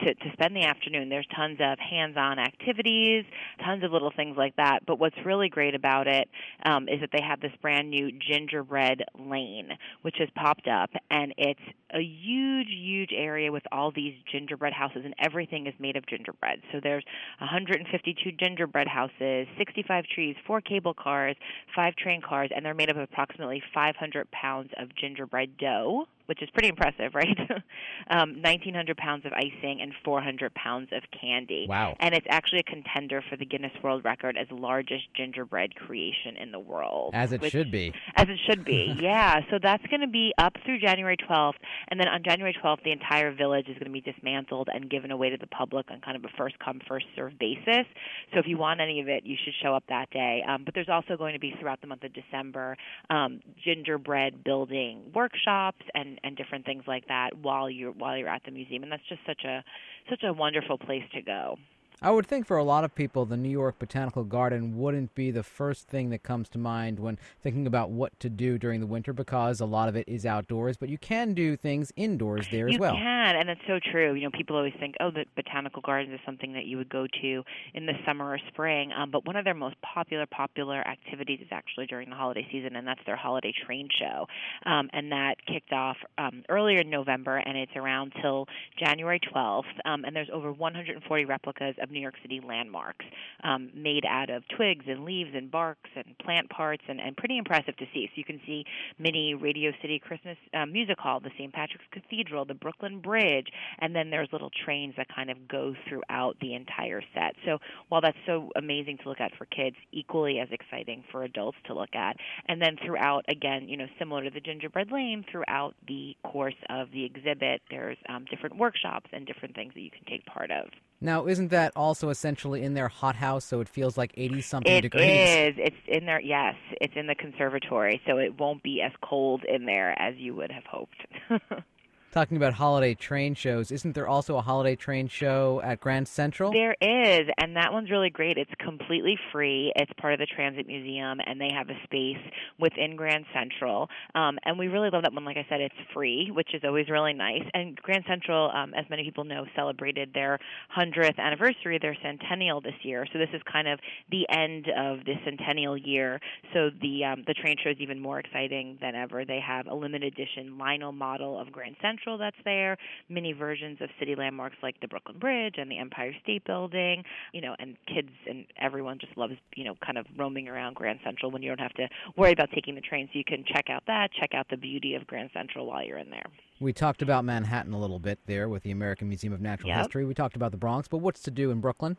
to, 0.00 0.14
to 0.14 0.32
spend 0.32 0.56
the 0.56 0.64
afternoon. 0.64 1.08
There's 1.08 1.26
tons 1.34 1.58
of 1.60 1.78
hands-on 1.78 2.38
activities, 2.38 3.24
tons 3.64 3.84
of 3.84 3.92
little 3.92 4.12
things 4.14 4.36
like 4.36 4.56
that. 4.56 4.80
But 4.86 4.98
what's 4.98 5.16
really 5.24 5.48
great 5.48 5.74
about 5.74 6.06
it 6.06 6.28
um, 6.64 6.88
is 6.88 7.00
that 7.00 7.10
they 7.12 7.22
have 7.22 7.40
this 7.40 7.52
brand 7.62 7.90
new 7.90 8.10
gingerbread 8.12 9.02
lane, 9.18 9.70
which 10.02 10.16
has 10.18 10.28
popped 10.34 10.68
up, 10.68 10.90
and 11.10 11.34
it's 11.36 11.60
a 11.92 12.00
huge, 12.00 12.68
huge 12.70 13.10
area 13.14 13.52
with 13.52 13.62
all 13.70 13.92
these 13.94 14.14
gingerbread 14.30 14.72
houses, 14.72 15.02
and 15.04 15.14
everything 15.18 15.66
is 15.66 15.74
made 15.78 15.96
of 15.96 16.06
gingerbread. 16.06 16.60
So 16.72 16.80
there's 16.82 17.04
152 17.38 18.32
gingerbread 18.32 18.88
houses, 18.88 19.46
65 19.58 20.04
trees, 20.12 20.36
four 20.46 20.60
cable 20.60 20.94
cars, 20.94 21.36
five 21.74 21.94
train 21.96 22.20
cars, 22.20 22.50
and 22.54 22.64
they're 22.64 22.74
made 22.74 22.90
of 22.90 22.96
approximately 22.96 23.62
500 23.72 24.30
pounds 24.30 24.70
of 24.78 24.94
gingerbread 24.96 25.56
dough 25.56 26.06
which 26.26 26.42
is 26.42 26.48
pretty 26.50 26.68
impressive, 26.68 27.14
right? 27.14 27.36
um, 28.10 28.34
1,900 28.42 28.96
pounds 28.96 29.24
of 29.26 29.32
icing 29.32 29.80
and 29.80 29.92
400 30.04 30.54
pounds 30.54 30.88
of 30.92 31.02
candy. 31.18 31.66
Wow. 31.68 31.96
And 32.00 32.14
it's 32.14 32.26
actually 32.30 32.60
a 32.60 32.70
contender 32.70 33.22
for 33.28 33.36
the 33.36 33.44
Guinness 33.44 33.72
World 33.82 34.04
Record 34.04 34.36
as 34.36 34.46
largest 34.50 35.04
gingerbread 35.16 35.74
creation 35.74 36.36
in 36.40 36.52
the 36.52 36.58
world. 36.58 37.12
As 37.14 37.32
it 37.32 37.40
which- 37.40 37.52
should 37.52 37.70
be. 37.70 37.92
As 38.16 38.28
it 38.28 38.38
should 38.48 38.64
be, 38.64 38.94
yeah. 39.00 39.40
So 39.50 39.58
that's 39.62 39.84
going 39.86 40.00
to 40.00 40.08
be 40.08 40.32
up 40.38 40.54
through 40.64 40.80
January 40.80 41.16
12th. 41.16 41.54
And 41.88 42.00
then 42.00 42.08
on 42.08 42.22
January 42.24 42.56
12th, 42.62 42.82
the 42.84 42.92
entire 42.92 43.32
village 43.32 43.68
is 43.68 43.74
going 43.74 43.86
to 43.86 43.90
be 43.90 44.00
dismantled 44.00 44.68
and 44.72 44.88
given 44.90 45.10
away 45.10 45.30
to 45.30 45.36
the 45.36 45.46
public 45.48 45.90
on 45.90 46.00
kind 46.00 46.16
of 46.16 46.24
a 46.24 46.28
first 46.36 46.58
come, 46.58 46.80
first 46.88 47.06
served 47.16 47.38
basis. 47.38 47.86
So 48.32 48.38
if 48.38 48.46
you 48.46 48.58
want 48.58 48.80
any 48.80 49.00
of 49.00 49.08
it, 49.08 49.24
you 49.24 49.36
should 49.42 49.54
show 49.62 49.74
up 49.74 49.84
that 49.88 50.10
day. 50.10 50.42
Um, 50.48 50.64
but 50.64 50.74
there's 50.74 50.88
also 50.88 51.16
going 51.16 51.34
to 51.34 51.40
be 51.40 51.54
throughout 51.60 51.80
the 51.80 51.86
month 51.86 52.04
of 52.04 52.12
December 52.12 52.76
um, 53.10 53.40
gingerbread 53.62 54.44
building 54.44 55.02
workshops 55.14 55.84
and 55.94 56.13
and 56.22 56.36
different 56.36 56.64
things 56.64 56.84
like 56.86 57.06
that 57.08 57.30
while 57.42 57.68
you're 57.68 57.92
while 57.92 58.16
you're 58.16 58.28
at 58.28 58.42
the 58.44 58.50
museum, 58.50 58.82
and 58.82 58.92
that's 58.92 59.08
just 59.08 59.20
such 59.26 59.44
a 59.44 59.64
such 60.08 60.22
a 60.24 60.32
wonderful 60.32 60.78
place 60.78 61.04
to 61.14 61.22
go. 61.22 61.56
I 62.04 62.10
would 62.10 62.26
think 62.26 62.46
for 62.46 62.58
a 62.58 62.62
lot 62.62 62.84
of 62.84 62.94
people, 62.94 63.24
the 63.24 63.38
New 63.38 63.48
York 63.48 63.78
Botanical 63.78 64.24
Garden 64.24 64.76
wouldn't 64.76 65.14
be 65.14 65.30
the 65.30 65.42
first 65.42 65.88
thing 65.88 66.10
that 66.10 66.22
comes 66.22 66.50
to 66.50 66.58
mind 66.58 67.00
when 67.00 67.18
thinking 67.42 67.66
about 67.66 67.88
what 67.88 68.20
to 68.20 68.28
do 68.28 68.58
during 68.58 68.80
the 68.80 68.86
winter 68.86 69.14
because 69.14 69.58
a 69.58 69.64
lot 69.64 69.88
of 69.88 69.96
it 69.96 70.06
is 70.06 70.26
outdoors, 70.26 70.76
but 70.76 70.90
you 70.90 70.98
can 70.98 71.32
do 71.32 71.56
things 71.56 71.94
indoors 71.96 72.46
there 72.50 72.68
you 72.68 72.74
as 72.74 72.78
well. 72.78 72.92
You 72.92 73.00
can, 73.00 73.36
and 73.36 73.48
that's 73.48 73.66
so 73.66 73.80
true. 73.90 74.12
You 74.12 74.24
know, 74.24 74.30
people 74.30 74.54
always 74.54 74.74
think, 74.78 74.96
oh, 75.00 75.10
the 75.10 75.24
botanical 75.34 75.80
gardens 75.80 76.12
is 76.12 76.20
something 76.26 76.52
that 76.52 76.66
you 76.66 76.76
would 76.76 76.90
go 76.90 77.06
to 77.22 77.42
in 77.72 77.86
the 77.86 77.94
summer 78.04 78.26
or 78.26 78.38
spring. 78.48 78.92
Um, 78.92 79.10
but 79.10 79.24
one 79.24 79.36
of 79.36 79.46
their 79.46 79.54
most 79.54 79.76
popular, 79.80 80.26
popular 80.26 80.86
activities 80.86 81.40
is 81.40 81.48
actually 81.52 81.86
during 81.86 82.10
the 82.10 82.16
holiday 82.16 82.46
season, 82.52 82.76
and 82.76 82.86
that's 82.86 83.00
their 83.06 83.16
holiday 83.16 83.54
train 83.64 83.88
show. 83.98 84.26
Um, 84.66 84.90
and 84.92 85.10
that 85.10 85.36
kicked 85.46 85.72
off 85.72 85.96
um, 86.18 86.42
earlier 86.50 86.80
in 86.80 86.90
November, 86.90 87.38
and 87.38 87.56
it's 87.56 87.72
around 87.76 88.12
till 88.20 88.44
January 88.78 89.20
12th. 89.34 89.62
Um, 89.86 90.04
and 90.04 90.14
there's 90.14 90.28
over 90.30 90.52
140 90.52 91.24
replicas 91.24 91.76
of 91.80 91.93
New 91.94 92.00
York 92.00 92.14
City 92.22 92.40
landmarks 92.46 93.04
um, 93.42 93.70
made 93.74 94.04
out 94.04 94.30
of 94.30 94.42
twigs 94.56 94.84
and 94.88 95.04
leaves 95.04 95.30
and 95.34 95.50
barks 95.50 95.90
and 95.96 96.16
plant 96.18 96.50
parts, 96.50 96.82
and, 96.88 97.00
and 97.00 97.16
pretty 97.16 97.38
impressive 97.38 97.76
to 97.76 97.84
see. 97.94 98.06
So 98.06 98.12
you 98.16 98.24
can 98.24 98.40
see 98.46 98.64
mini 98.98 99.34
Radio 99.34 99.72
City 99.80 99.98
Christmas 99.98 100.36
uh, 100.52 100.66
Music 100.66 100.98
Hall, 100.98 101.20
the 101.20 101.30
St. 101.38 101.52
Patrick's 101.52 101.84
Cathedral, 101.92 102.44
the 102.44 102.54
Brooklyn 102.54 103.00
Bridge, 103.00 103.46
and 103.80 103.94
then 103.94 104.10
there's 104.10 104.28
little 104.32 104.50
trains 104.64 104.94
that 104.96 105.06
kind 105.14 105.30
of 105.30 105.48
go 105.48 105.74
throughout 105.88 106.36
the 106.40 106.54
entire 106.54 107.02
set. 107.14 107.34
So 107.44 107.58
while 107.88 108.00
that's 108.00 108.16
so 108.26 108.50
amazing 108.56 108.98
to 109.02 109.08
look 109.08 109.20
at 109.20 109.32
for 109.36 109.46
kids, 109.46 109.76
equally 109.92 110.38
as 110.38 110.48
exciting 110.50 111.04
for 111.10 111.24
adults 111.24 111.58
to 111.66 111.74
look 111.74 111.94
at. 111.94 112.16
And 112.46 112.60
then 112.60 112.76
throughout, 112.84 113.24
again, 113.28 113.68
you 113.68 113.76
know, 113.76 113.86
similar 113.98 114.24
to 114.24 114.30
the 114.30 114.40
Gingerbread 114.40 114.90
Lane, 114.90 115.24
throughout 115.30 115.74
the 115.86 116.16
course 116.24 116.54
of 116.68 116.90
the 116.92 117.04
exhibit, 117.04 117.62
there's 117.70 117.98
um, 118.08 118.24
different 118.30 118.56
workshops 118.56 119.10
and 119.12 119.26
different 119.26 119.54
things 119.54 119.72
that 119.74 119.80
you 119.80 119.90
can 119.90 120.04
take 120.08 120.24
part 120.26 120.50
of. 120.50 120.68
Now, 121.04 121.26
isn't 121.26 121.48
that 121.48 121.72
also 121.76 122.08
essentially 122.08 122.62
in 122.62 122.72
their 122.72 122.88
hothouse, 122.88 123.44
so 123.44 123.60
it 123.60 123.68
feels 123.68 123.98
like 123.98 124.12
80 124.16 124.40
something 124.40 124.80
degrees? 124.80 125.02
is. 125.04 125.54
It's 125.58 125.76
in 125.86 126.06
there. 126.06 126.18
Yes, 126.18 126.54
it's 126.80 126.94
in 126.96 127.06
the 127.08 127.14
conservatory, 127.14 128.00
so 128.06 128.16
it 128.16 128.40
won't 128.40 128.62
be 128.62 128.80
as 128.80 128.90
cold 129.02 129.44
in 129.46 129.66
there 129.66 129.94
as 130.00 130.14
you 130.16 130.34
would 130.34 130.50
have 130.50 130.64
hoped. 130.64 131.06
Talking 132.14 132.36
about 132.36 132.52
holiday 132.52 132.94
train 132.94 133.34
shows, 133.34 133.72
isn't 133.72 133.96
there 133.96 134.06
also 134.06 134.36
a 134.36 134.40
holiday 134.40 134.76
train 134.76 135.08
show 135.08 135.60
at 135.64 135.80
Grand 135.80 136.06
Central? 136.06 136.52
There 136.52 136.76
is, 136.80 137.26
and 137.38 137.56
that 137.56 137.72
one's 137.72 137.90
really 137.90 138.08
great. 138.08 138.38
It's 138.38 138.52
completely 138.60 139.18
free. 139.32 139.72
It's 139.74 139.90
part 140.00 140.12
of 140.12 140.20
the 140.20 140.26
Transit 140.26 140.64
Museum, 140.68 141.18
and 141.26 141.40
they 141.40 141.50
have 141.52 141.68
a 141.70 141.74
space 141.82 142.22
within 142.60 142.94
Grand 142.94 143.24
Central. 143.34 143.88
Um, 144.14 144.38
and 144.44 144.60
we 144.60 144.68
really 144.68 144.90
love 144.92 145.02
that 145.02 145.12
one. 145.12 145.24
Like 145.24 145.38
I 145.38 145.46
said, 145.48 145.60
it's 145.60 145.74
free, 145.92 146.30
which 146.32 146.54
is 146.54 146.62
always 146.62 146.88
really 146.88 147.14
nice. 147.14 147.42
And 147.52 147.74
Grand 147.82 148.04
Central, 148.06 148.48
um, 148.54 148.74
as 148.74 148.84
many 148.88 149.02
people 149.02 149.24
know, 149.24 149.44
celebrated 149.56 150.10
their 150.14 150.38
100th 150.78 151.18
anniversary, 151.18 151.80
their 151.82 151.96
centennial 152.00 152.60
this 152.60 152.78
year. 152.84 153.08
So 153.12 153.18
this 153.18 153.30
is 153.34 153.42
kind 153.52 153.66
of 153.66 153.80
the 154.12 154.24
end 154.30 154.66
of 154.68 155.04
the 155.04 155.14
centennial 155.24 155.76
year. 155.76 156.20
So 156.52 156.70
the 156.80 157.06
um, 157.06 157.24
the 157.26 157.34
train 157.34 157.56
show 157.60 157.70
is 157.70 157.78
even 157.80 157.98
more 157.98 158.20
exciting 158.20 158.78
than 158.80 158.94
ever. 158.94 159.24
They 159.24 159.40
have 159.44 159.66
a 159.66 159.74
limited 159.74 160.12
edition 160.12 160.58
Lionel 160.58 160.92
model 160.92 161.40
of 161.40 161.50
Grand 161.50 161.74
Central 161.82 162.03
that's 162.18 162.36
there, 162.44 162.76
mini 163.08 163.32
versions 163.32 163.78
of 163.80 163.88
city 163.98 164.14
landmarks 164.14 164.56
like 164.62 164.80
the 164.80 164.88
Brooklyn 164.88 165.18
Bridge 165.18 165.54
and 165.58 165.70
the 165.70 165.78
Empire 165.78 166.14
State 166.22 166.44
Building, 166.44 167.02
you 167.32 167.40
know, 167.40 167.54
and 167.58 167.76
kids 167.86 168.10
and 168.28 168.46
everyone 168.60 168.98
just 169.00 169.16
loves, 169.16 169.34
you 169.56 169.64
know, 169.64 169.74
kind 169.84 169.98
of 169.98 170.06
roaming 170.16 170.48
around 170.48 170.74
Grand 170.74 171.00
Central 171.04 171.30
when 171.30 171.42
you 171.42 171.48
don't 171.48 171.60
have 171.60 171.74
to 171.74 171.88
worry 172.16 172.32
about 172.32 172.50
taking 172.54 172.74
the 172.74 172.80
train. 172.80 173.08
So 173.12 173.18
you 173.18 173.24
can 173.24 173.44
check 173.46 173.70
out 173.70 173.82
that, 173.86 174.10
check 174.18 174.30
out 174.34 174.46
the 174.50 174.56
beauty 174.56 174.94
of 174.94 175.06
Grand 175.06 175.30
Central 175.32 175.66
while 175.66 175.84
you're 175.84 175.98
in 175.98 176.10
there. 176.10 176.26
We 176.60 176.72
talked 176.72 177.02
about 177.02 177.24
Manhattan 177.24 177.72
a 177.72 177.78
little 177.78 177.98
bit 177.98 178.20
there 178.26 178.48
with 178.48 178.62
the 178.62 178.70
American 178.70 179.08
Museum 179.08 179.32
of 179.32 179.40
Natural 179.40 179.68
Yep. 179.68 179.78
History. 179.78 180.04
We 180.04 180.14
talked 180.14 180.36
about 180.36 180.52
the 180.52 180.56
Bronx, 180.56 180.88
but 180.88 180.98
what's 180.98 181.20
to 181.22 181.30
do 181.30 181.50
in 181.50 181.60
Brooklyn? 181.60 181.96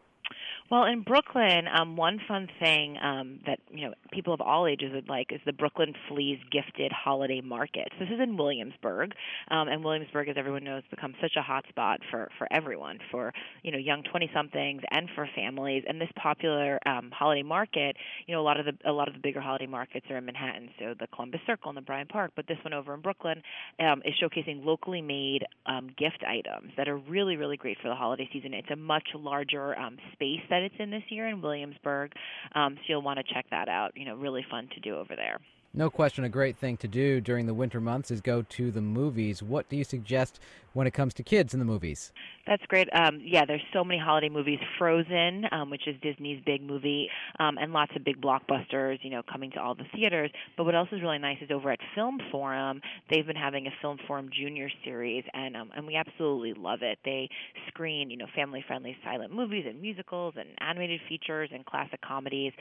Well, 0.72 0.86
in 0.86 1.04
Brooklyn, 1.04 1.68
um, 1.68 1.96
one 1.96 2.20
fun 2.28 2.48
thing 2.60 2.98
um, 2.98 3.40
that 3.46 3.60
you 3.70 3.86
know 3.88 3.94
people 4.12 4.34
of 4.34 4.42
all 4.42 4.66
ages 4.66 4.92
would 4.96 5.08
like 5.08 5.32
is 5.32 5.40
the 5.46 5.54
Brooklyn 5.54 5.94
Fleas 6.08 6.40
Gifted 6.52 6.92
Holiday 6.92 7.40
Market. 7.40 7.90
This 8.00 8.10
is 8.10 8.20
in 8.20 8.36
Williamsburg, 8.36 9.12
um, 9.52 9.68
and 9.68 9.84
Williamsburg, 9.84 10.28
as 10.28 10.38
everyone 10.40 10.64
knows, 10.64 10.82
has 10.82 10.90
become 10.90 11.14
such 11.22 11.34
a 11.38 11.44
hot 11.44 11.66
spot 11.70 12.00
for 12.10 12.30
for 12.40 12.48
everyone, 12.52 12.98
for 13.12 13.32
you 13.62 13.72
know 13.72 13.78
young 13.78 14.02
twenty 14.10 14.28
somethings 14.34 14.82
and 14.90 15.08
for 15.14 15.30
families. 15.36 15.84
And 15.88 16.02
this 16.02 16.10
popular 16.20 16.80
um, 16.88 17.12
holiday 17.14 17.44
market, 17.44 17.96
you 18.26 18.34
know, 18.34 18.42
a 18.42 18.44
lot 18.44 18.60
of 18.60 18.66
the 18.66 18.74
a 18.90 18.92
lot 18.92 19.08
of 19.08 19.14
the 19.14 19.20
bigger 19.20 19.42
holiday 19.42 19.68
markets 19.68 20.08
are 20.10 20.18
in 20.18 20.26
Manhattan, 20.26 20.70
so 20.80 20.96
the 21.00 21.06
Columbus 21.14 21.42
Circle 21.46 21.70
and 21.70 21.78
the 21.78 21.84
Bryant 21.84 22.10
Park. 22.10 22.32
But 22.36 22.48
this 22.48 22.58
one 22.64 22.74
over 22.74 22.96
in 22.96 23.02
Brooklyn 23.02 23.44
um, 23.80 24.02
is 24.04 24.16
showcasing 24.20 24.66
locally 24.66 25.04
made 25.04 25.46
um, 25.68 25.92
gift 25.96 26.24
items 26.28 26.72
that 26.76 26.90
are 26.90 26.98
really 26.98 27.36
really 27.36 27.56
great 27.56 27.78
for 27.84 27.90
the 27.90 27.96
holiday 27.96 28.28
season. 28.34 28.56
It's 28.56 28.72
a 28.72 28.76
much 28.76 29.10
larger 29.14 29.78
um, 29.78 29.98
space 30.14 30.42
that 30.50 30.55
it's 30.64 30.76
in 30.80 30.92
this 30.92 31.04
year 31.10 31.28
in 31.28 31.42
Williamsburg, 31.42 32.12
um, 32.54 32.76
so 32.76 32.82
you'll 32.88 33.02
want 33.02 33.20
to 33.20 33.34
check 33.34 33.46
that 33.52 33.68
out. 33.70 33.92
You 33.96 34.06
know, 34.06 34.16
really 34.16 34.46
fun 34.50 34.68
to 34.74 34.80
do 34.80 34.96
over 34.96 35.16
there. 35.16 35.40
No 35.78 35.90
question, 35.90 36.24
a 36.24 36.30
great 36.30 36.56
thing 36.56 36.78
to 36.78 36.88
do 36.88 37.20
during 37.20 37.48
the 37.48 37.54
winter 37.54 37.82
months 37.82 38.10
is 38.10 38.22
go 38.22 38.44
to 38.44 38.72
the 38.72 38.80
movies. 38.80 39.44
What 39.44 39.68
do 39.68 39.76
you 39.76 39.84
suggest 39.84 40.40
when 40.72 40.88
it 40.88 40.92
comes 40.92 41.14
to 41.16 41.24
kids 41.24 41.54
in 41.54 41.60
the 41.60 41.66
movies? 41.66 42.14
That's 42.48 42.64
great. 42.68 42.88
Um, 42.94 43.20
yeah, 43.22 43.44
there's 43.46 43.64
so 43.74 43.84
many 43.84 44.00
holiday 44.00 44.30
movies. 44.30 44.60
Frozen, 44.78 45.46
um, 45.52 45.70
which 45.70 45.88
is 45.88 45.96
Disney's 46.02 46.42
big 46.46 46.62
movie, 46.62 47.10
um, 47.40 47.58
and 47.58 47.74
lots 47.74 47.92
of 47.96 48.06
big 48.06 48.22
blockbusters, 48.22 49.00
you 49.02 49.10
know, 49.10 49.22
coming 49.30 49.52
to 49.52 49.60
all 49.60 49.76
the 49.76 49.86
theaters. 49.94 50.32
But 50.56 50.64
what 50.64 50.76
else 50.76 50.90
is 50.94 51.02
really 51.02 51.18
nice 51.18 51.40
is 51.42 51.50
over 51.52 51.72
at 51.72 51.80
Film 51.94 52.20
Forum, 52.32 52.82
they've 53.10 53.26
been 53.26 53.36
having 53.36 53.68
a 53.68 53.72
Film 53.82 53.98
Forum 54.08 54.30
Junior 54.32 54.70
series, 54.86 55.26
and 55.34 55.58
um, 55.58 55.72
and 55.76 55.86
we 55.88 55.96
absolutely 55.96 56.54
love 56.54 56.84
it. 56.84 57.00
They 57.04 57.30
screen, 57.68 58.10
you 58.10 58.18
know, 58.18 58.28
family-friendly 58.34 58.96
silent 59.04 59.34
movies 59.34 59.66
and 59.68 59.82
musicals 59.82 60.36
and 60.38 60.50
animated 60.60 61.02
features 61.10 61.50
and 61.54 61.66
classic 61.66 62.00
comedies. 62.02 62.54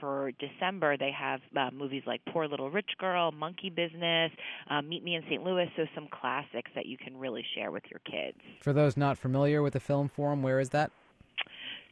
For 0.00 0.30
December, 0.38 0.96
they 0.96 1.10
have 1.10 1.40
uh, 1.56 1.70
movies 1.72 2.04
like 2.06 2.20
Poor 2.32 2.46
Little 2.46 2.61
Rich 2.70 2.90
Girl, 2.98 3.32
Monkey 3.32 3.70
Business, 3.70 4.30
uh, 4.70 4.82
Meet 4.82 5.04
Me 5.04 5.14
in 5.16 5.22
St. 5.28 5.42
Louis. 5.42 5.66
So 5.76 5.86
some 5.94 6.08
classics 6.10 6.70
that 6.74 6.86
you 6.86 6.96
can 6.96 7.16
really 7.18 7.44
share 7.54 7.70
with 7.70 7.84
your 7.90 8.00
kids. 8.00 8.38
For 8.60 8.72
those 8.72 8.96
not 8.96 9.18
familiar 9.18 9.62
with 9.62 9.72
the 9.74 9.80
Film 9.80 10.08
Forum, 10.08 10.42
where 10.42 10.60
is 10.60 10.70
that? 10.70 10.90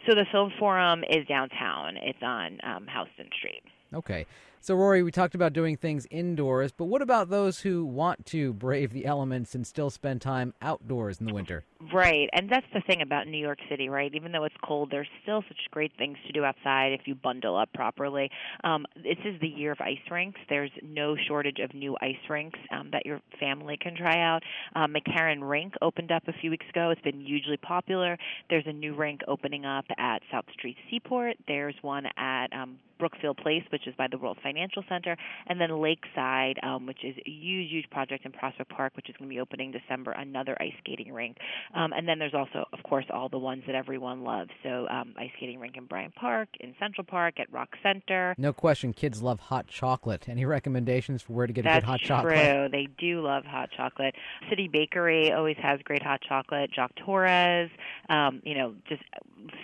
So 0.09 0.15
the 0.15 0.27
Film 0.33 0.51
Forum 0.59 1.05
is 1.05 1.27
downtown. 1.27 1.97
It's 1.97 2.23
on 2.23 2.59
um, 2.63 2.87
Houston 2.87 3.29
Street. 3.39 3.63
Okay. 3.93 4.27
So, 4.62 4.75
Rory, 4.75 5.03
we 5.03 5.11
talked 5.11 5.35
about 5.35 5.55
doing 5.55 5.79
things 5.79 6.07
indoors, 6.11 6.70
but 6.70 6.85
what 6.85 7.01
about 7.01 7.31
those 7.31 7.61
who 7.61 7.83
want 7.83 8.27
to 8.27 8.53
brave 8.53 8.92
the 8.92 9.07
elements 9.07 9.55
and 9.55 9.66
still 9.66 9.88
spend 9.88 10.20
time 10.20 10.53
outdoors 10.61 11.18
in 11.18 11.25
the 11.25 11.33
winter? 11.33 11.64
Right, 11.94 12.29
and 12.35 12.51
that's 12.51 12.66
the 12.75 12.83
thing 12.83 13.01
about 13.01 13.27
New 13.27 13.38
York 13.38 13.59
City, 13.70 13.88
right? 13.88 14.14
Even 14.14 14.33
though 14.33 14.44
it's 14.44 14.55
cold, 14.62 14.90
there's 14.90 15.09
still 15.23 15.42
such 15.49 15.57
great 15.70 15.92
things 15.96 16.18
to 16.27 16.33
do 16.35 16.44
outside 16.44 16.92
if 16.92 17.07
you 17.07 17.14
bundle 17.14 17.57
up 17.57 17.73
properly. 17.73 18.31
Um, 18.62 18.85
this 18.96 19.16
is 19.25 19.40
the 19.40 19.49
year 19.49 19.73
of 19.73 19.81
ice 19.81 19.96
rinks. 20.11 20.38
There's 20.51 20.70
no 20.83 21.16
shortage 21.27 21.59
of 21.59 21.73
new 21.73 21.96
ice 22.03 22.29
rinks 22.29 22.59
um, 22.70 22.90
that 22.92 23.07
your 23.07 23.23
family 23.40 23.79
can 23.81 23.96
try 23.96 24.20
out. 24.20 24.42
Um, 24.77 24.94
McCarren 24.94 25.40
Rink 25.40 25.73
opened 25.81 26.12
up 26.12 26.25
a 26.29 26.35
few 26.38 26.51
weeks 26.51 26.66
ago. 26.68 26.90
It's 26.90 27.01
been 27.01 27.25
hugely 27.25 27.57
popular. 27.57 28.18
There's 28.51 28.66
a 28.66 28.75
new 28.75 28.94
rink 28.94 29.23
opening 29.27 29.64
up 29.64 29.87
at 29.96 30.20
South 30.31 30.44
Street 30.53 30.77
Seaport. 30.90 31.38
There's 31.49 31.77
one 31.81 32.05
at 32.18 32.53
um, 32.53 32.79
Brookfield 33.01 33.39
Place, 33.39 33.65
which 33.73 33.87
is 33.87 33.95
by 33.97 34.07
the 34.09 34.19
World 34.19 34.39
Financial 34.43 34.85
Center, 34.89 35.17
and 35.49 35.61
then 35.61 35.81
Lakeside, 35.81 36.59
um, 36.63 36.87
which 36.87 37.03
is 37.03 37.17
a 37.27 37.31
huge, 37.31 37.71
huge 37.71 37.91
project 37.91 38.25
in 38.25 38.33
Prospect 38.33 38.71
Park, 38.71 38.93
which 38.95 39.09
is 39.09 39.17
going 39.19 39.29
to 39.29 39.35
be 39.35 39.41
opening 39.41 39.73
December, 39.73 40.13
another 40.13 40.57
ice 40.61 40.73
skating 40.79 41.13
rink. 41.13 41.39
Um, 41.75 41.93
and 41.93 42.07
then 42.07 42.19
there's 42.19 42.35
also, 42.35 42.67
of 42.73 42.83
course, 42.85 43.07
all 43.13 43.29
the 43.29 43.39
ones 43.39 43.65
that 43.67 43.75
everyone 43.75 44.23
loves. 44.23 44.51
So 44.63 44.87
um, 44.89 45.15
ice 45.19 45.31
skating 45.37 45.59
rink 45.59 45.77
in 45.77 45.87
Bryant 45.87 46.15
Park, 46.15 46.49
in 46.61 46.75
Central 46.79 47.05
Park, 47.05 47.41
at 47.41 47.53
Rock 47.53 47.71
Center. 47.83 48.35
No 48.39 48.53
question, 48.53 48.93
kids 48.93 49.23
love 49.23 49.41
hot 49.41 49.67
chocolate. 49.67 50.29
Any 50.29 50.45
recommendations 50.45 51.23
for 51.23 51.33
where 51.33 51.47
to 51.47 51.53
get 51.53 51.65
a 51.65 51.69
That's 51.69 51.85
good 51.85 51.91
hot 51.91 52.01
true. 52.01 52.09
chocolate? 52.09 52.73
They 52.73 52.89
do 52.99 53.23
love 53.23 53.45
hot 53.45 53.71
chocolate. 53.77 54.15
City 54.49 54.69
Bakery 54.73 55.33
always 55.33 55.57
has 55.63 55.81
great 55.85 56.03
hot 56.03 56.21
chocolate. 56.21 56.71
Jacques 56.75 56.97
Torres, 56.97 57.71
um, 58.09 58.43
you 58.45 58.55
know, 58.55 58.75
just 58.89 59.03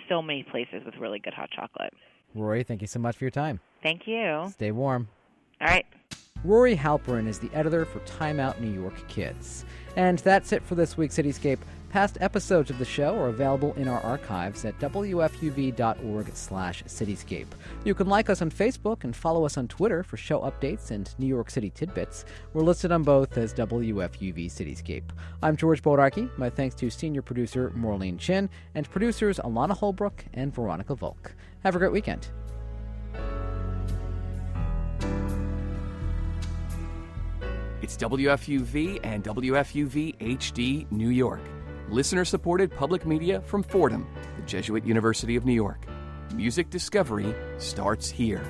so 0.09 0.21
many 0.21 0.43
places 0.43 0.83
with 0.85 0.95
really 0.99 1.19
good 1.19 1.33
hot 1.33 1.49
chocolate. 1.51 1.93
Rory, 2.39 2.63
thank 2.63 2.81
you 2.81 2.87
so 2.87 2.99
much 2.99 3.17
for 3.17 3.23
your 3.23 3.31
time. 3.31 3.59
Thank 3.81 4.07
you. 4.07 4.47
Stay 4.51 4.71
warm. 4.71 5.07
All 5.61 5.67
right. 5.67 5.85
Rory 6.43 6.75
Halperin 6.75 7.27
is 7.27 7.39
the 7.39 7.49
editor 7.53 7.83
for 7.85 7.99
Time 7.99 8.39
Out 8.39 8.61
New 8.61 8.71
York 8.71 8.95
Kids. 9.07 9.65
And 9.95 10.19
that's 10.19 10.51
it 10.51 10.63
for 10.63 10.75
this 10.75 10.95
week's 10.95 11.17
Cityscape. 11.17 11.59
Past 11.97 12.19
episodes 12.21 12.69
of 12.69 12.77
the 12.77 12.85
show 12.85 13.17
are 13.17 13.29
available 13.29 13.73
in 13.73 13.87
our 13.87 13.99
archives 14.01 14.65
at 14.65 14.77
wfuv.org 14.77 16.29
slash 16.35 16.83
cityscape. 16.83 17.47
You 17.85 17.95
can 17.95 18.05
like 18.05 18.29
us 18.29 18.43
on 18.43 18.51
Facebook 18.51 19.03
and 19.03 19.15
follow 19.15 19.47
us 19.47 19.57
on 19.57 19.67
Twitter 19.67 20.03
for 20.03 20.15
show 20.15 20.41
updates 20.41 20.91
and 20.91 21.11
New 21.17 21.25
York 21.25 21.49
City 21.49 21.71
tidbits. 21.71 22.23
We're 22.53 22.61
listed 22.61 22.91
on 22.91 23.01
both 23.01 23.35
as 23.35 23.51
WFUV 23.55 24.45
Cityscape. 24.45 25.05
I'm 25.41 25.57
George 25.57 25.81
Bodarky. 25.81 26.29
My 26.37 26.51
thanks 26.51 26.75
to 26.75 26.91
senior 26.91 27.23
producer 27.23 27.71
Maureen 27.73 28.19
Chin 28.19 28.47
and 28.75 28.87
producers 28.87 29.39
Alana 29.39 29.75
Holbrook 29.75 30.23
and 30.35 30.53
Veronica 30.53 30.93
Volk. 30.93 31.33
Have 31.63 31.75
a 31.75 31.79
great 31.79 31.91
weekend. 31.91 32.27
It's 37.81 37.97
WFUV 37.97 38.99
and 39.01 39.23
WFUV 39.23 40.15
HD 40.19 40.91
New 40.91 41.09
York. 41.09 41.41
Listener 41.89 42.25
supported 42.25 42.69
public 42.75 43.05
media 43.05 43.39
from 43.41 43.63
Fordham, 43.63 44.05
the 44.35 44.41
Jesuit 44.41 44.85
University 44.85 45.37
of 45.37 45.45
New 45.45 45.53
York. 45.53 45.87
Music 46.35 46.69
discovery 46.69 47.33
starts 47.59 48.09
here. 48.09 48.43